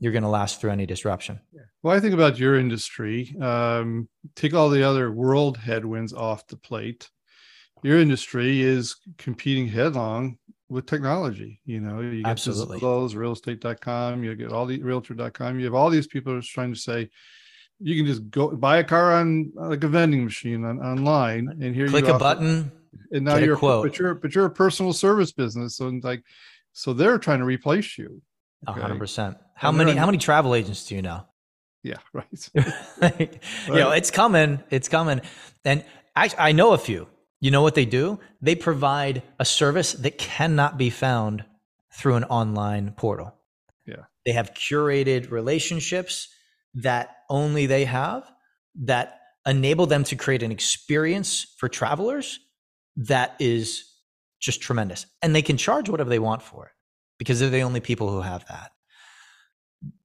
you're 0.00 0.12
going 0.12 0.22
to 0.22 0.28
last 0.28 0.60
through 0.60 0.70
any 0.70 0.86
disruption. 0.86 1.40
Well, 1.82 1.96
I 1.96 2.00
think 2.00 2.14
about 2.14 2.38
your 2.38 2.58
industry. 2.58 3.34
Um, 3.40 4.08
take 4.34 4.54
all 4.54 4.68
the 4.68 4.82
other 4.82 5.10
world 5.10 5.56
headwinds 5.56 6.12
off 6.12 6.46
the 6.46 6.56
plate. 6.56 7.08
Your 7.82 7.98
industry 7.98 8.62
is 8.62 8.96
competing 9.18 9.68
headlong 9.68 10.38
with 10.68 10.86
technology. 10.86 11.60
You 11.64 11.80
know, 11.80 12.00
you 12.00 12.22
get 12.22 12.30
Absolutely. 12.30 12.78
close, 12.78 13.14
realestate.com, 13.14 14.24
you 14.24 14.34
get 14.34 14.52
all 14.52 14.66
the 14.66 14.82
realtor.com. 14.82 15.58
You 15.58 15.66
have 15.66 15.74
all 15.74 15.90
these 15.90 16.06
people 16.06 16.38
just 16.40 16.52
trying 16.52 16.72
to 16.72 16.80
say, 16.80 17.10
you 17.80 17.96
can 17.96 18.06
just 18.06 18.30
go 18.30 18.50
buy 18.50 18.78
a 18.78 18.84
car 18.84 19.12
on 19.12 19.52
like 19.54 19.84
a 19.84 19.88
vending 19.88 20.24
machine 20.24 20.64
on, 20.64 20.80
online 20.80 21.48
and 21.60 21.74
here 21.74 21.88
click 21.88 22.04
you 22.04 22.12
click 22.12 22.16
a 22.16 22.18
button 22.18 22.72
and 23.10 23.24
now 23.24 23.36
you're 23.36 23.56
quote. 23.56 23.84
but 23.84 23.98
you're 23.98 24.14
but 24.14 24.34
you're 24.34 24.46
a 24.46 24.50
personal 24.50 24.92
service 24.92 25.32
business 25.32 25.76
so 25.76 25.88
like 26.02 26.22
so 26.72 26.92
they're 26.92 27.18
trying 27.18 27.40
to 27.40 27.44
replace 27.44 27.98
you 27.98 28.22
okay? 28.68 28.80
100% 28.80 29.38
how 29.54 29.72
many 29.72 29.92
how 29.92 30.06
many 30.06 30.18
travel 30.18 30.54
agents 30.54 30.86
do 30.86 30.94
you 30.94 31.02
know? 31.02 31.24
Yeah 31.82 31.96
right. 32.12 32.50
Like, 33.00 33.42
you 33.68 33.74
know 33.74 33.90
it's 33.90 34.10
coming 34.10 34.62
it's 34.70 34.88
coming. 34.88 35.20
And 35.64 35.84
I, 36.16 36.30
I 36.38 36.52
know 36.52 36.72
a 36.72 36.78
few. 36.78 37.08
You 37.40 37.50
know 37.50 37.62
what 37.62 37.74
they 37.74 37.84
do? 37.84 38.20
They 38.40 38.54
provide 38.54 39.22
a 39.38 39.44
service 39.44 39.92
that 39.94 40.16
cannot 40.18 40.78
be 40.78 40.90
found 40.90 41.44
through 41.92 42.14
an 42.14 42.24
online 42.24 42.92
portal. 42.92 43.34
Yeah. 43.86 44.04
They 44.24 44.32
have 44.32 44.54
curated 44.54 45.30
relationships 45.30 46.28
that 46.74 47.16
only 47.28 47.66
they 47.66 47.84
have 47.84 48.30
that 48.82 49.20
enable 49.46 49.86
them 49.86 50.04
to 50.04 50.16
create 50.16 50.42
an 50.42 50.50
experience 50.50 51.54
for 51.58 51.68
travelers 51.68 52.40
that 52.96 53.36
is 53.38 53.84
just 54.40 54.62
tremendous. 54.62 55.06
And 55.20 55.34
they 55.34 55.42
can 55.42 55.56
charge 55.56 55.88
whatever 55.88 56.10
they 56.10 56.18
want 56.18 56.42
for 56.42 56.66
it 56.66 56.72
because 57.18 57.40
they're 57.40 57.50
the 57.50 57.62
only 57.62 57.80
people 57.80 58.10
who 58.10 58.20
have 58.20 58.46
that. 58.48 58.72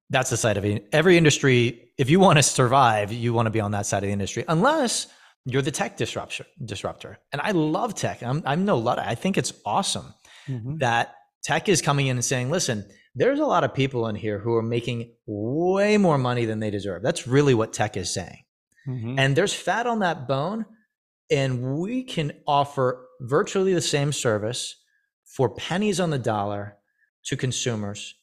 That's 0.10 0.30
the 0.30 0.38
side 0.38 0.58
of 0.58 0.65
it. 0.65 0.88
Every 0.91 1.17
industry, 1.17 1.91
if 1.98 2.10
you 2.10 2.19
want 2.19 2.38
to 2.38 2.43
survive, 2.43 3.12
you 3.12 3.34
want 3.34 3.45
to 3.45 3.52
be 3.52 3.60
on 3.60 3.72
that 3.72 3.86
side 3.86 4.04
of 4.04 4.08
the 4.08 4.13
industry, 4.13 4.43
unless 4.48 5.08
you're 5.45 5.62
the 5.62 5.72
tech 5.72 5.98
disruptor. 5.98 6.45
Disruptor, 6.63 7.19
and 7.32 7.41
I 7.41 7.52
love 7.52 7.93
tech. 7.95 8.24
I'm 8.24 8.41
I'm 8.45 8.65
no 8.65 8.78
luddite. 8.78 9.08
I 9.08 9.15
think 9.15 9.38
it's 9.38 9.54
awesome 9.65 10.13
mm-hmm. 10.48 10.78
that 10.78 11.15
tech 11.43 11.69
is 11.69 11.82
coming 11.82 12.08
in 12.08 12.17
and 12.17 12.26
saying, 12.26 12.50
"Listen, 12.50 12.86
there's 13.13 13.39
a 13.39 13.45
lot 13.45 13.63
of 13.63 13.74
people 13.74 14.08
in 14.08 14.15
here 14.15 14.39
who 14.39 14.56
are 14.56 14.63
making 14.63 15.13
way 15.28 15.98
more 15.98 16.17
money 16.17 16.45
than 16.45 16.60
they 16.60 16.72
deserve." 16.72 17.04
That's 17.04 17.28
really 17.28 17.54
what 17.54 17.72
tech 17.72 17.95
is 17.95 18.12
saying, 18.12 18.43
mm-hmm. 18.88 19.19
and 19.19 19.36
there's 19.36 19.54
fat 19.54 19.86
on 19.86 20.00
that 20.00 20.28
bone 20.28 20.65
and 21.30 21.78
we 21.78 22.04
can 22.04 22.32
offer 22.48 23.06
virtually 23.22 23.74
the 23.74 23.82
same 23.82 24.12
service 24.12 24.76
for 25.26 25.50
pennies 25.50 26.00
on 26.00 26.10
the 26.10 26.19
dollar 26.19 26.78
to 27.25 27.38
consumers. 27.38 28.15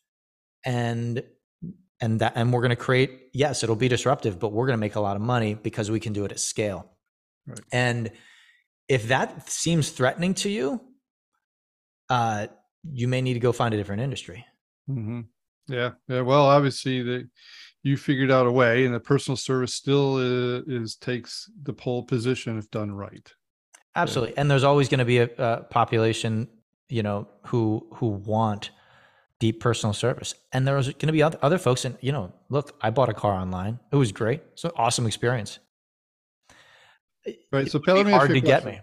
And 0.64 1.22
and 2.00 2.20
that 2.20 2.32
and 2.35 2.52
we're 2.52 2.61
going 2.61 2.70
to 2.70 2.76
create 2.76 3.30
yes 3.32 3.62
it'll 3.62 3.76
be 3.76 3.88
disruptive 3.88 4.38
but 4.38 4.52
we're 4.52 4.66
going 4.66 4.76
to 4.76 4.80
make 4.80 4.96
a 4.96 5.00
lot 5.00 5.16
of 5.16 5.22
money 5.22 5.54
because 5.54 5.90
we 5.90 6.00
can 6.00 6.12
do 6.12 6.24
it 6.24 6.32
at 6.32 6.40
scale. 6.40 6.90
Right. 7.46 7.61
and 7.72 8.11
if 8.88 9.09
that 9.09 9.48
seems 9.48 9.90
threatening 9.90 10.35
to 10.35 10.50
you 10.50 10.80
uh 12.11 12.48
you 12.92 13.09
may 13.09 13.20
need 13.20 13.35
to 13.35 13.40
go 13.40 13.52
find 13.52 13.74
a 13.74 13.76
different 13.76 14.02
industry. 14.02 14.44
Mm-hmm. 14.88 15.22
yeah 15.68 15.92
yeah 16.09 16.20
well 16.20 16.46
obviously 16.46 17.02
the 17.02 17.28
you 17.82 17.96
figured 17.96 18.32
out 18.32 18.46
a 18.46 18.52
way 18.52 18.85
and 18.85 18.94
the 18.94 19.00
personal 19.00 19.37
service 19.37 19.72
still 19.72 20.18
is, 20.18 20.64
is 20.66 20.96
takes 20.96 21.48
the 21.62 21.72
pole 21.72 22.02
position 22.02 22.59
if 22.59 22.68
done 22.70 22.92
right. 22.92 23.32
Absolutely 23.94 24.37
and 24.37 24.50
there's 24.50 24.64
always 24.64 24.88
going 24.88 24.98
to 24.98 25.04
be 25.04 25.18
a, 25.18 25.30
a, 25.38 25.62
population 25.70 26.48
you 26.88 27.02
know 27.02 27.28
who 27.46 27.87
who 27.94 28.09
want 28.09 28.70
deep 29.38 29.61
personal 29.61 29.92
service. 29.92 30.35
And 30.53 30.66
there's 30.66 30.87
going 30.87 31.07
to 31.07 31.12
be 31.12 31.22
other, 31.22 31.38
other 31.42 31.59
folks 31.59 31.85
and 31.85 31.96
you 32.01 32.12
know 32.12 32.33
look 32.49 32.77
i 32.81 32.90
bought 32.90 33.09
a 33.09 33.14
car 33.14 33.35
online. 33.35 33.79
It 33.92 33.96
was 33.96 34.12
great. 34.12 34.42
It's 34.53 34.64
an 34.64 34.72
awesome 34.77 35.07
experience. 35.07 35.59
Right 37.51 37.70
so 37.70 37.81
Pell, 37.81 38.05
hard 38.05 38.31
to 38.31 38.40
get 38.40 38.64
me. 38.64 38.81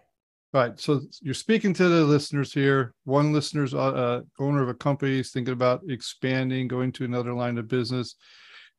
Right 0.53 0.79
so 0.79 1.01
you're 1.21 1.33
speaking 1.33 1.73
to 1.75 1.87
the 1.87 2.03
listeners 2.03 2.53
here. 2.53 2.93
One 3.05 3.33
listener's 3.33 3.73
uh, 3.73 3.77
uh, 3.77 4.21
owner 4.39 4.61
of 4.61 4.69
a 4.69 4.73
company 4.73 5.19
is 5.19 5.31
thinking 5.31 5.53
about 5.53 5.81
expanding 5.89 6.67
going 6.67 6.91
to 6.93 7.05
another 7.05 7.33
line 7.33 7.57
of 7.57 7.67
business. 7.67 8.15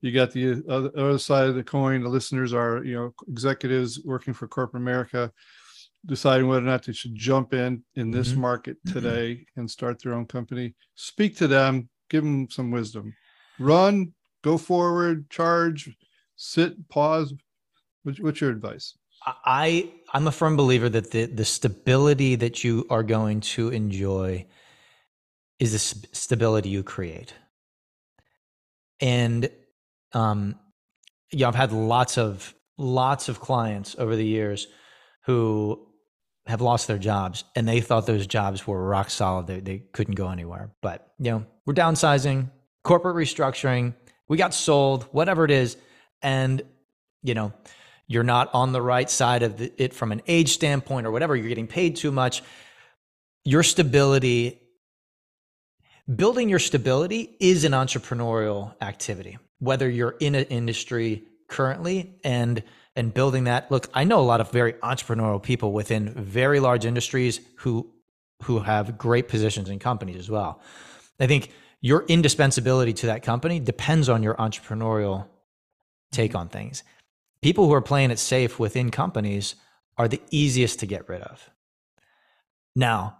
You 0.00 0.12
got 0.12 0.32
the 0.32 0.62
other, 0.68 0.90
other 0.96 1.18
side 1.18 1.48
of 1.48 1.54
the 1.54 1.64
coin. 1.64 2.02
The 2.02 2.08
listeners 2.08 2.52
are 2.52 2.84
you 2.84 2.94
know 2.94 3.14
executives 3.26 4.00
working 4.04 4.34
for 4.34 4.46
corporate 4.46 4.82
america 4.82 5.32
deciding 6.06 6.48
whether 6.48 6.62
or 6.62 6.68
not 6.68 6.84
they 6.84 6.92
should 6.92 7.14
jump 7.14 7.54
in 7.54 7.82
in 7.94 8.10
this 8.10 8.30
mm-hmm. 8.30 8.42
market 8.42 8.76
mm-hmm. 8.84 8.98
today 8.98 9.34
mm-hmm. 9.34 9.60
and 9.60 9.70
start 9.70 10.02
their 10.02 10.14
own 10.14 10.26
company 10.26 10.74
speak 10.94 11.36
to 11.36 11.46
them 11.46 11.88
give 12.10 12.22
them 12.22 12.48
some 12.50 12.70
wisdom 12.70 13.14
run 13.58 14.12
go 14.42 14.58
forward 14.58 15.28
charge 15.30 15.90
sit 16.36 16.88
pause 16.88 17.32
what's 18.02 18.40
your 18.40 18.50
advice 18.50 18.96
i 19.44 19.88
i'm 20.12 20.26
a 20.26 20.32
firm 20.32 20.56
believer 20.56 20.88
that 20.88 21.10
the 21.10 21.26
the 21.26 21.44
stability 21.44 22.34
that 22.34 22.62
you 22.64 22.86
are 22.90 23.02
going 23.02 23.40
to 23.40 23.70
enjoy 23.70 24.44
is 25.58 25.72
the 25.72 26.06
stability 26.12 26.68
you 26.68 26.82
create 26.82 27.32
and 29.00 29.50
um, 30.12 30.54
yeah, 31.32 31.48
I've 31.48 31.54
had 31.54 31.72
lots 31.72 32.16
of 32.16 32.54
lots 32.78 33.28
of 33.28 33.40
clients 33.40 33.96
over 33.98 34.16
the 34.16 34.24
years 34.24 34.66
who 35.26 35.86
have 36.46 36.60
lost 36.60 36.86
their 36.88 36.98
jobs 36.98 37.44
and 37.56 37.66
they 37.66 37.80
thought 37.80 38.06
those 38.06 38.26
jobs 38.26 38.66
were 38.66 38.86
rock 38.86 39.10
solid. 39.10 39.46
They, 39.46 39.60
they 39.60 39.78
couldn't 39.92 40.14
go 40.14 40.28
anywhere. 40.28 40.70
But, 40.82 41.12
you 41.18 41.30
know, 41.30 41.46
we're 41.64 41.74
downsizing, 41.74 42.50
corporate 42.82 43.16
restructuring, 43.16 43.94
we 44.28 44.36
got 44.36 44.52
sold, 44.54 45.04
whatever 45.04 45.44
it 45.44 45.50
is. 45.50 45.76
And, 46.22 46.62
you 47.22 47.34
know, 47.34 47.52
you're 48.06 48.22
not 48.22 48.50
on 48.52 48.72
the 48.72 48.82
right 48.82 49.08
side 49.08 49.42
of 49.42 49.56
the, 49.56 49.72
it 49.82 49.94
from 49.94 50.12
an 50.12 50.20
age 50.26 50.50
standpoint 50.50 51.06
or 51.06 51.10
whatever, 51.10 51.34
you're 51.34 51.48
getting 51.48 51.66
paid 51.66 51.96
too 51.96 52.12
much. 52.12 52.42
your 53.44 53.62
stability, 53.62 54.60
building 56.14 56.48
your 56.48 56.58
stability 56.58 57.36
is 57.40 57.64
an 57.64 57.72
entrepreneurial 57.72 58.74
activity, 58.80 59.38
whether 59.58 59.88
you're 59.88 60.16
in 60.20 60.34
an 60.34 60.44
industry 60.44 61.24
currently 61.48 62.18
and 62.24 62.62
and 62.96 63.12
building 63.12 63.44
that. 63.44 63.70
Look, 63.70 63.88
I 63.94 64.04
know 64.04 64.20
a 64.20 64.22
lot 64.22 64.40
of 64.40 64.50
very 64.50 64.74
entrepreneurial 64.74 65.42
people 65.42 65.72
within 65.72 66.10
very 66.10 66.60
large 66.60 66.84
industries 66.84 67.40
who 67.56 67.90
who 68.42 68.58
have 68.60 68.98
great 68.98 69.28
positions 69.28 69.68
in 69.70 69.78
companies 69.78 70.16
as 70.16 70.28
well. 70.28 70.60
I 71.18 71.26
think 71.26 71.50
your 71.80 72.04
indispensability 72.06 72.92
to 72.94 73.06
that 73.06 73.22
company 73.22 73.60
depends 73.60 74.08
on 74.08 74.22
your 74.22 74.34
entrepreneurial 74.34 75.26
take 76.12 76.34
on 76.34 76.48
things. 76.48 76.82
People 77.42 77.66
who 77.66 77.74
are 77.74 77.82
playing 77.82 78.10
it 78.10 78.18
safe 78.18 78.58
within 78.58 78.90
companies 78.90 79.54
are 79.96 80.08
the 80.08 80.20
easiest 80.30 80.80
to 80.80 80.86
get 80.86 81.08
rid 81.08 81.22
of. 81.22 81.50
Now, 82.74 83.18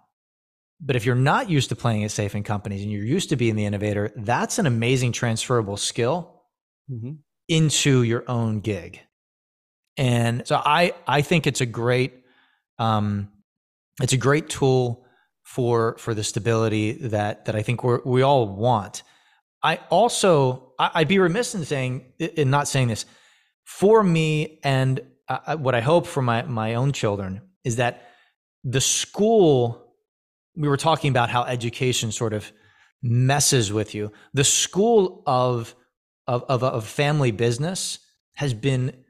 but 0.80 0.96
if 0.96 1.06
you're 1.06 1.14
not 1.14 1.48
used 1.48 1.68
to 1.68 1.76
playing 1.76 2.02
it 2.02 2.10
safe 2.10 2.34
in 2.34 2.42
companies 2.42 2.82
and 2.82 2.90
you're 2.90 3.04
used 3.04 3.28
to 3.30 3.36
being 3.36 3.56
the 3.56 3.64
innovator, 3.64 4.12
that's 4.16 4.58
an 4.58 4.66
amazing 4.66 5.12
transferable 5.12 5.76
skill 5.76 6.42
mm-hmm. 6.90 7.12
into 7.48 8.02
your 8.02 8.24
own 8.28 8.60
gig. 8.60 9.00
And 9.96 10.46
so 10.46 10.56
I 10.56 10.92
I 11.06 11.22
think 11.22 11.46
it's 11.46 11.60
a 11.60 11.66
great 11.66 12.24
um, 12.78 13.28
it's 14.00 14.12
a 14.12 14.18
great 14.18 14.48
tool 14.48 15.06
for 15.42 15.96
for 15.98 16.14
the 16.14 16.24
stability 16.24 16.92
that 17.08 17.44
that 17.44 17.54
I 17.54 17.62
think 17.62 17.84
we 17.84 17.98
we 18.04 18.22
all 18.22 18.48
want. 18.48 19.02
I 19.62 19.80
also 19.90 20.72
I'd 20.78 21.08
be 21.08 21.18
remiss 21.18 21.54
in 21.54 21.64
saying 21.64 22.12
in 22.18 22.50
not 22.50 22.68
saying 22.68 22.88
this 22.88 23.06
for 23.64 24.02
me 24.02 24.58
and 24.62 25.00
uh, 25.28 25.56
what 25.56 25.74
I 25.74 25.80
hope 25.80 26.06
for 26.06 26.22
my 26.22 26.42
my 26.42 26.74
own 26.74 26.92
children 26.92 27.40
is 27.64 27.76
that 27.76 28.08
the 28.64 28.80
school 28.80 29.92
we 30.56 30.68
were 30.68 30.76
talking 30.76 31.10
about 31.10 31.30
how 31.30 31.44
education 31.44 32.12
sort 32.12 32.32
of 32.32 32.52
messes 33.02 33.72
with 33.72 33.94
you. 33.94 34.12
The 34.32 34.44
school 34.44 35.22
of 35.26 35.74
of 36.26 36.44
of, 36.44 36.62
of 36.62 36.86
family 36.86 37.30
business 37.30 37.98
has 38.34 38.54
been 38.54 39.03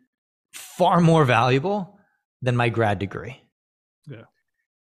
far 0.54 1.00
more 1.00 1.24
valuable 1.24 1.98
than 2.42 2.56
my 2.56 2.68
grad 2.68 2.98
degree. 2.98 3.40
Yeah. 4.06 4.24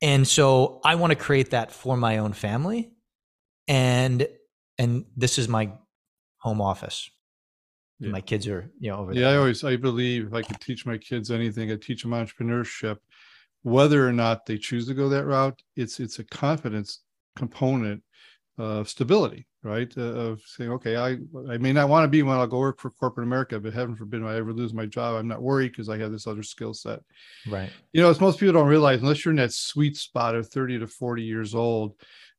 And 0.01 0.27
so 0.27 0.81
I 0.83 0.95
want 0.95 1.11
to 1.11 1.15
create 1.15 1.51
that 1.51 1.71
for 1.71 1.97
my 1.97 2.17
own 2.17 2.33
family 2.33 2.91
and 3.67 4.27
and 4.77 5.05
this 5.15 5.37
is 5.37 5.47
my 5.47 5.71
home 6.37 6.61
office. 6.61 7.09
Yeah. 7.99 8.09
My 8.09 8.21
kids 8.21 8.47
are, 8.47 8.69
you 8.79 8.89
know, 8.89 8.97
over 8.97 9.13
there. 9.13 9.23
yeah. 9.23 9.29
I 9.29 9.37
always 9.37 9.63
I 9.63 9.75
believe 9.77 10.27
if 10.27 10.33
I 10.33 10.41
could 10.41 10.59
teach 10.59 10.85
my 10.85 10.97
kids 10.97 11.31
anything, 11.31 11.71
I 11.71 11.77
teach 11.77 12.03
them 12.03 12.11
entrepreneurship 12.11 12.97
whether 13.63 14.07
or 14.07 14.11
not 14.11 14.45
they 14.45 14.57
choose 14.57 14.87
to 14.87 14.93
go 14.93 15.09
that 15.09 15.25
route 15.25 15.59
it's 15.75 15.99
it's 15.99 16.19
a 16.19 16.23
confidence 16.25 16.99
component 17.35 18.03
of 18.57 18.87
stability 18.87 19.47
right 19.63 19.93
uh, 19.97 20.01
of 20.01 20.41
saying 20.45 20.71
okay 20.71 20.97
i 20.97 21.17
i 21.51 21.57
may 21.57 21.71
not 21.71 21.89
want 21.89 22.03
to 22.03 22.07
be 22.07 22.21
when 22.21 22.37
i'll 22.37 22.47
go 22.47 22.59
work 22.59 22.79
for 22.79 22.89
corporate 22.91 23.25
america 23.25 23.59
but 23.59 23.73
heaven 23.73 23.95
forbid 23.95 24.23
i 24.23 24.35
ever 24.35 24.53
lose 24.53 24.73
my 24.73 24.85
job 24.85 25.15
i'm 25.15 25.27
not 25.27 25.41
worried 25.41 25.71
because 25.71 25.89
i 25.89 25.97
have 25.97 26.11
this 26.11 26.27
other 26.27 26.43
skill 26.43 26.73
set 26.73 26.99
right 27.47 27.69
you 27.93 28.01
know 28.01 28.09
as 28.09 28.21
most 28.21 28.39
people 28.39 28.53
don't 28.53 28.67
realize 28.67 29.01
unless 29.01 29.23
you're 29.23 29.31
in 29.31 29.37
that 29.37 29.53
sweet 29.53 29.95
spot 29.95 30.35
of 30.35 30.47
30 30.47 30.79
to 30.79 30.87
40 30.87 31.23
years 31.23 31.55
old 31.55 31.95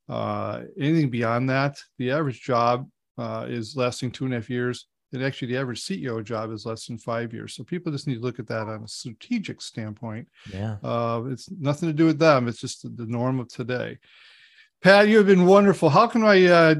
uh, 0.07 0.61
anything 0.79 1.09
beyond 1.09 1.49
that 1.49 1.77
the 1.97 2.11
average 2.11 2.41
job 2.41 2.87
uh, 3.17 3.45
is 3.47 3.75
lasting 3.75 4.11
two 4.11 4.25
and 4.25 4.33
a 4.33 4.37
half 4.37 4.49
years 4.49 4.85
and 5.15 5.23
actually 5.23 5.47
the 5.47 5.57
average 5.57 5.81
CEO 5.81 6.23
job 6.23 6.51
is 6.51 6.65
less 6.65 6.85
than 6.85 6.97
five 6.97 7.33
years. 7.33 7.55
So 7.55 7.63
people 7.63 7.91
just 7.91 8.05
need 8.05 8.15
to 8.15 8.21
look 8.21 8.39
at 8.39 8.47
that 8.47 8.67
on 8.67 8.83
a 8.83 8.87
strategic 8.87 9.61
standpoint. 9.61 10.27
Yeah. 10.51 10.75
Uh, 10.83 11.23
it's 11.27 11.49
nothing 11.49 11.89
to 11.89 11.93
do 11.93 12.05
with 12.05 12.19
them. 12.19 12.47
It's 12.47 12.59
just 12.59 12.83
the 12.97 13.05
norm 13.05 13.39
of 13.39 13.47
today. 13.47 13.97
Pat, 14.81 15.07
you 15.07 15.17
have 15.17 15.25
been 15.25 15.45
wonderful. 15.45 15.89
How 15.89 16.05
can 16.07 16.23
I 16.23 16.45
uh, 16.45 16.75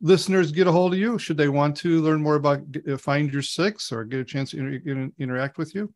listeners 0.00 0.52
get 0.52 0.66
a 0.66 0.72
hold 0.72 0.92
of 0.92 0.98
you? 0.98 1.18
Should 1.18 1.36
they 1.36 1.48
want 1.48 1.76
to 1.78 2.00
learn 2.00 2.22
more 2.22 2.36
about 2.36 2.60
uh, 2.88 2.96
Find 2.96 3.32
Your 3.32 3.42
Six 3.42 3.92
or 3.92 4.04
get 4.04 4.20
a 4.20 4.24
chance 4.24 4.50
to 4.52 4.58
inter- 4.58 5.10
interact 5.18 5.58
with 5.58 5.74
you? 5.74 5.92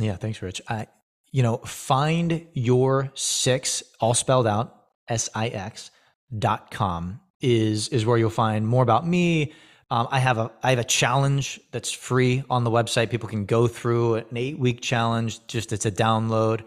Yeah, 0.00 0.16
thanks, 0.16 0.42
Rich. 0.42 0.60
I, 0.68 0.86
you 1.32 1.42
know, 1.42 1.58
Find 1.58 2.46
Your 2.52 3.10
Six, 3.14 3.82
all 4.00 4.14
spelled 4.14 4.46
out, 4.46 4.74
S 5.08 5.28
I 5.34 5.48
X 5.48 5.90
dot 6.38 6.70
com 6.70 7.20
is 7.40 7.88
is 7.88 8.04
where 8.04 8.18
you'll 8.18 8.30
find 8.30 8.66
more 8.66 8.82
about 8.82 9.06
me 9.06 9.52
um, 9.90 10.06
I 10.10 10.18
have 10.18 10.38
a 10.38 10.50
I 10.62 10.70
have 10.70 10.78
a 10.78 10.84
challenge 10.84 11.60
that's 11.70 11.90
free 11.90 12.44
on 12.50 12.64
the 12.64 12.70
website. 12.70 13.10
People 13.10 13.28
can 13.28 13.46
go 13.46 13.66
through 13.66 14.16
an 14.16 14.36
eight 14.36 14.58
week 14.58 14.80
challenge. 14.80 15.46
Just 15.46 15.72
it's 15.72 15.86
a 15.86 15.90
download. 15.90 16.62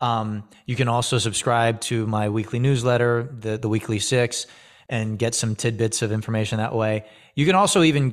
Um, 0.00 0.48
you 0.66 0.74
can 0.74 0.88
also 0.88 1.18
subscribe 1.18 1.80
to 1.82 2.06
my 2.06 2.28
weekly 2.30 2.58
newsletter, 2.58 3.28
the 3.38 3.58
the 3.58 3.68
weekly 3.68 3.98
six, 3.98 4.46
and 4.92 5.18
get 5.18 5.34
some 5.34 5.56
tidbits 5.56 6.02
of 6.02 6.12
information 6.12 6.58
that 6.58 6.74
way. 6.74 7.06
You 7.34 7.46
can 7.46 7.54
also 7.54 7.82
even 7.82 8.12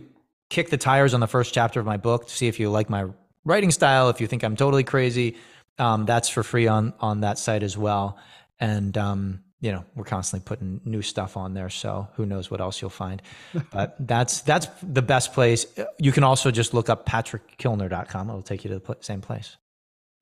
kick 0.49 0.69
the 0.69 0.77
tires 0.77 1.13
on 1.13 1.19
the 1.19 1.27
first 1.27 1.53
chapter 1.53 1.79
of 1.81 1.85
my 1.85 1.97
book 1.97 2.27
to 2.27 2.33
see 2.33 2.47
if 2.47 2.57
you 2.57 2.69
like 2.69 2.89
my 2.89 3.05
writing 3.43 3.69
style. 3.69 4.09
If 4.09 4.21
you 4.21 4.27
think 4.27 4.43
I'm 4.43 4.55
totally 4.55 4.85
crazy, 4.85 5.35
um, 5.77 6.05
that's 6.05 6.29
for 6.29 6.41
free 6.41 6.67
on 6.67 6.93
on 7.01 7.19
that 7.19 7.37
site 7.37 7.63
as 7.63 7.77
well. 7.77 8.17
And 8.61 8.97
um, 8.97 9.43
you 9.59 9.73
know 9.73 9.83
we're 9.93 10.05
constantly 10.05 10.45
putting 10.45 10.79
new 10.85 11.01
stuff 11.01 11.35
on 11.35 11.53
there 11.53 11.69
so 11.69 12.07
who 12.13 12.25
knows 12.25 12.49
what 12.49 12.61
else 12.61 12.81
you'll 12.81 12.89
find 12.89 13.21
but 13.73 13.95
that's 14.07 14.39
that's 14.41 14.67
the 14.81 15.01
best 15.01 15.33
place 15.33 15.65
you 15.97 16.13
can 16.13 16.23
also 16.23 16.49
just 16.49 16.73
look 16.73 16.87
up 16.87 17.05
patrickkilner.com 17.05 18.29
it'll 18.29 18.41
take 18.41 18.63
you 18.63 18.69
to 18.69 18.79
the 18.79 18.97
same 19.01 19.19
place 19.19 19.57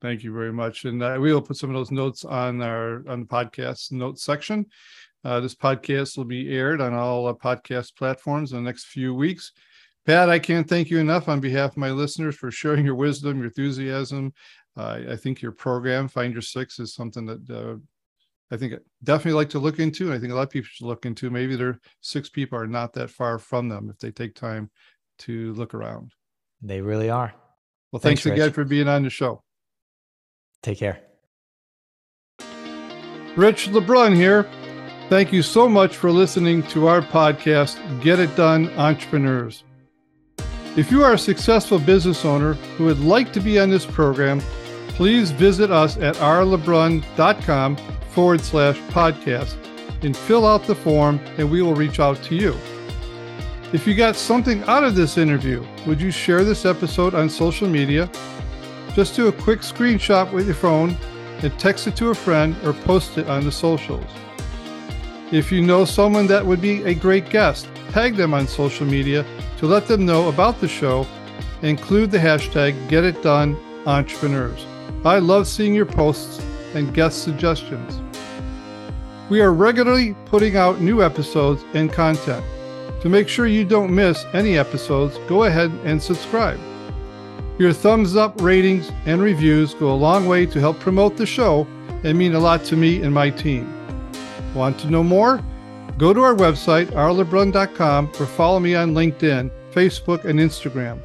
thank 0.02 0.24
you 0.24 0.32
very 0.32 0.52
much 0.52 0.86
and 0.86 1.00
uh, 1.04 1.16
we 1.20 1.32
will 1.32 1.40
put 1.40 1.56
some 1.56 1.70
of 1.70 1.74
those 1.74 1.92
notes 1.92 2.24
on 2.24 2.60
our 2.60 3.08
on 3.08 3.20
the 3.20 3.26
podcast 3.26 3.92
notes 3.92 4.24
section 4.24 4.66
uh, 5.24 5.40
this 5.40 5.54
podcast 5.54 6.16
will 6.16 6.24
be 6.24 6.54
aired 6.54 6.80
on 6.80 6.94
all 6.94 7.26
uh, 7.26 7.32
podcast 7.32 7.96
platforms 7.96 8.52
in 8.52 8.58
the 8.58 8.68
next 8.68 8.86
few 8.86 9.14
weeks 9.14 9.52
pat 10.06 10.28
i 10.30 10.38
can't 10.38 10.68
thank 10.68 10.90
you 10.90 10.98
enough 10.98 11.28
on 11.28 11.40
behalf 11.40 11.72
of 11.72 11.76
my 11.76 11.90
listeners 11.90 12.36
for 12.36 12.50
sharing 12.50 12.84
your 12.84 12.94
wisdom 12.94 13.38
your 13.38 13.46
enthusiasm 13.46 14.32
uh, 14.76 15.00
i 15.10 15.16
think 15.16 15.42
your 15.42 15.52
program 15.52 16.08
find 16.08 16.32
your 16.32 16.42
six 16.42 16.78
is 16.78 16.94
something 16.94 17.26
that 17.26 17.50
uh, 17.50 17.76
I 18.50 18.56
think 18.56 18.74
definitely 19.04 19.32
like 19.32 19.50
to 19.50 19.58
look 19.58 19.78
into. 19.78 20.12
I 20.12 20.18
think 20.18 20.32
a 20.32 20.34
lot 20.34 20.42
of 20.42 20.50
people 20.50 20.68
should 20.72 20.86
look 20.86 21.04
into. 21.04 21.28
Maybe 21.28 21.54
their 21.54 21.78
six 22.00 22.30
people 22.30 22.58
are 22.58 22.66
not 22.66 22.94
that 22.94 23.10
far 23.10 23.38
from 23.38 23.68
them 23.68 23.90
if 23.90 23.98
they 23.98 24.10
take 24.10 24.34
time 24.34 24.70
to 25.20 25.52
look 25.54 25.74
around. 25.74 26.12
They 26.62 26.80
really 26.80 27.10
are. 27.10 27.34
Well, 27.92 28.00
thanks, 28.00 28.22
thanks 28.22 28.36
again 28.36 28.52
for 28.52 28.64
being 28.64 28.88
on 28.88 29.02
the 29.02 29.10
show. 29.10 29.42
Take 30.62 30.78
care. 30.78 31.00
Rich 33.36 33.68
LeBrun 33.68 34.16
here. 34.16 34.48
Thank 35.08 35.32
you 35.32 35.40
so 35.40 35.66
much 35.66 35.96
for 35.96 36.10
listening 36.10 36.62
to 36.64 36.86
our 36.86 37.00
podcast, 37.00 37.78
Get 38.02 38.20
It 38.20 38.36
Done 38.36 38.68
Entrepreneurs. 38.76 39.64
If 40.76 40.90
you 40.90 41.02
are 41.02 41.14
a 41.14 41.18
successful 41.18 41.78
business 41.78 42.26
owner 42.26 42.52
who 42.76 42.84
would 42.84 43.00
like 43.00 43.32
to 43.32 43.40
be 43.40 43.58
on 43.58 43.70
this 43.70 43.86
program, 43.86 44.40
please 44.88 45.30
visit 45.30 45.70
us 45.70 45.96
at 45.96 46.14
rlebrun.com 46.16 47.76
forward 48.10 48.42
slash 48.42 48.76
podcast 48.90 49.56
and 50.04 50.14
fill 50.14 50.46
out 50.46 50.64
the 50.64 50.74
form 50.74 51.18
and 51.38 51.50
we 51.50 51.62
will 51.62 51.74
reach 51.74 52.00
out 52.00 52.22
to 52.24 52.34
you. 52.34 52.54
If 53.72 53.86
you 53.86 53.94
got 53.94 54.14
something 54.14 54.62
out 54.64 54.84
of 54.84 54.94
this 54.94 55.16
interview, 55.16 55.64
would 55.86 56.02
you 56.02 56.10
share 56.10 56.44
this 56.44 56.66
episode 56.66 57.14
on 57.14 57.30
social 57.30 57.66
media? 57.66 58.10
Just 58.92 59.16
do 59.16 59.28
a 59.28 59.32
quick 59.32 59.60
screenshot 59.60 60.30
with 60.34 60.44
your 60.44 60.54
phone 60.54 60.98
and 61.42 61.58
text 61.58 61.86
it 61.86 61.96
to 61.96 62.10
a 62.10 62.14
friend 62.14 62.54
or 62.62 62.74
post 62.74 63.16
it 63.16 63.26
on 63.26 63.46
the 63.46 63.52
socials. 63.52 64.04
If 65.30 65.52
you 65.52 65.60
know 65.60 65.84
someone 65.84 66.26
that 66.28 66.46
would 66.46 66.62
be 66.62 66.82
a 66.84 66.94
great 66.94 67.28
guest, 67.28 67.68
tag 67.90 68.16
them 68.16 68.32
on 68.32 68.48
social 68.48 68.86
media 68.86 69.26
to 69.58 69.66
let 69.66 69.86
them 69.86 70.06
know 70.06 70.30
about 70.30 70.58
the 70.58 70.68
show. 70.68 71.06
Include 71.60 72.10
the 72.10 72.18
hashtag 72.18 72.88
GetItDoneEntrepreneurs. 72.88 74.64
I 75.04 75.18
love 75.18 75.46
seeing 75.46 75.74
your 75.74 75.84
posts 75.84 76.40
and 76.74 76.94
guest 76.94 77.24
suggestions. 77.24 78.00
We 79.28 79.42
are 79.42 79.52
regularly 79.52 80.16
putting 80.24 80.56
out 80.56 80.80
new 80.80 81.02
episodes 81.02 81.62
and 81.74 81.92
content. 81.92 82.42
To 83.02 83.10
make 83.10 83.28
sure 83.28 83.46
you 83.46 83.66
don't 83.66 83.94
miss 83.94 84.24
any 84.32 84.56
episodes, 84.56 85.18
go 85.28 85.44
ahead 85.44 85.70
and 85.84 86.02
subscribe. 86.02 86.58
Your 87.58 87.74
thumbs 87.74 88.16
up, 88.16 88.40
ratings, 88.40 88.90
and 89.04 89.20
reviews 89.20 89.74
go 89.74 89.92
a 89.92 89.94
long 89.94 90.26
way 90.26 90.46
to 90.46 90.58
help 90.58 90.80
promote 90.80 91.18
the 91.18 91.26
show 91.26 91.66
and 92.02 92.16
mean 92.16 92.34
a 92.34 92.40
lot 92.40 92.64
to 92.64 92.76
me 92.76 93.02
and 93.02 93.12
my 93.12 93.28
team. 93.28 93.77
Want 94.54 94.78
to 94.80 94.90
know 94.90 95.02
more? 95.02 95.42
Go 95.98 96.12
to 96.12 96.22
our 96.22 96.34
website, 96.34 96.86
rlebrun.com, 96.86 98.12
or 98.20 98.26
follow 98.26 98.60
me 98.60 98.74
on 98.74 98.94
LinkedIn, 98.94 99.50
Facebook, 99.72 100.24
and 100.24 100.38
Instagram. 100.38 101.00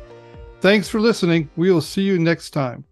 Thanks 0.61 0.87
for 0.87 0.99
listening. 0.99 1.49
We 1.55 1.71
will 1.71 1.81
see 1.81 2.03
you 2.03 2.19
next 2.19 2.51
time. 2.51 2.85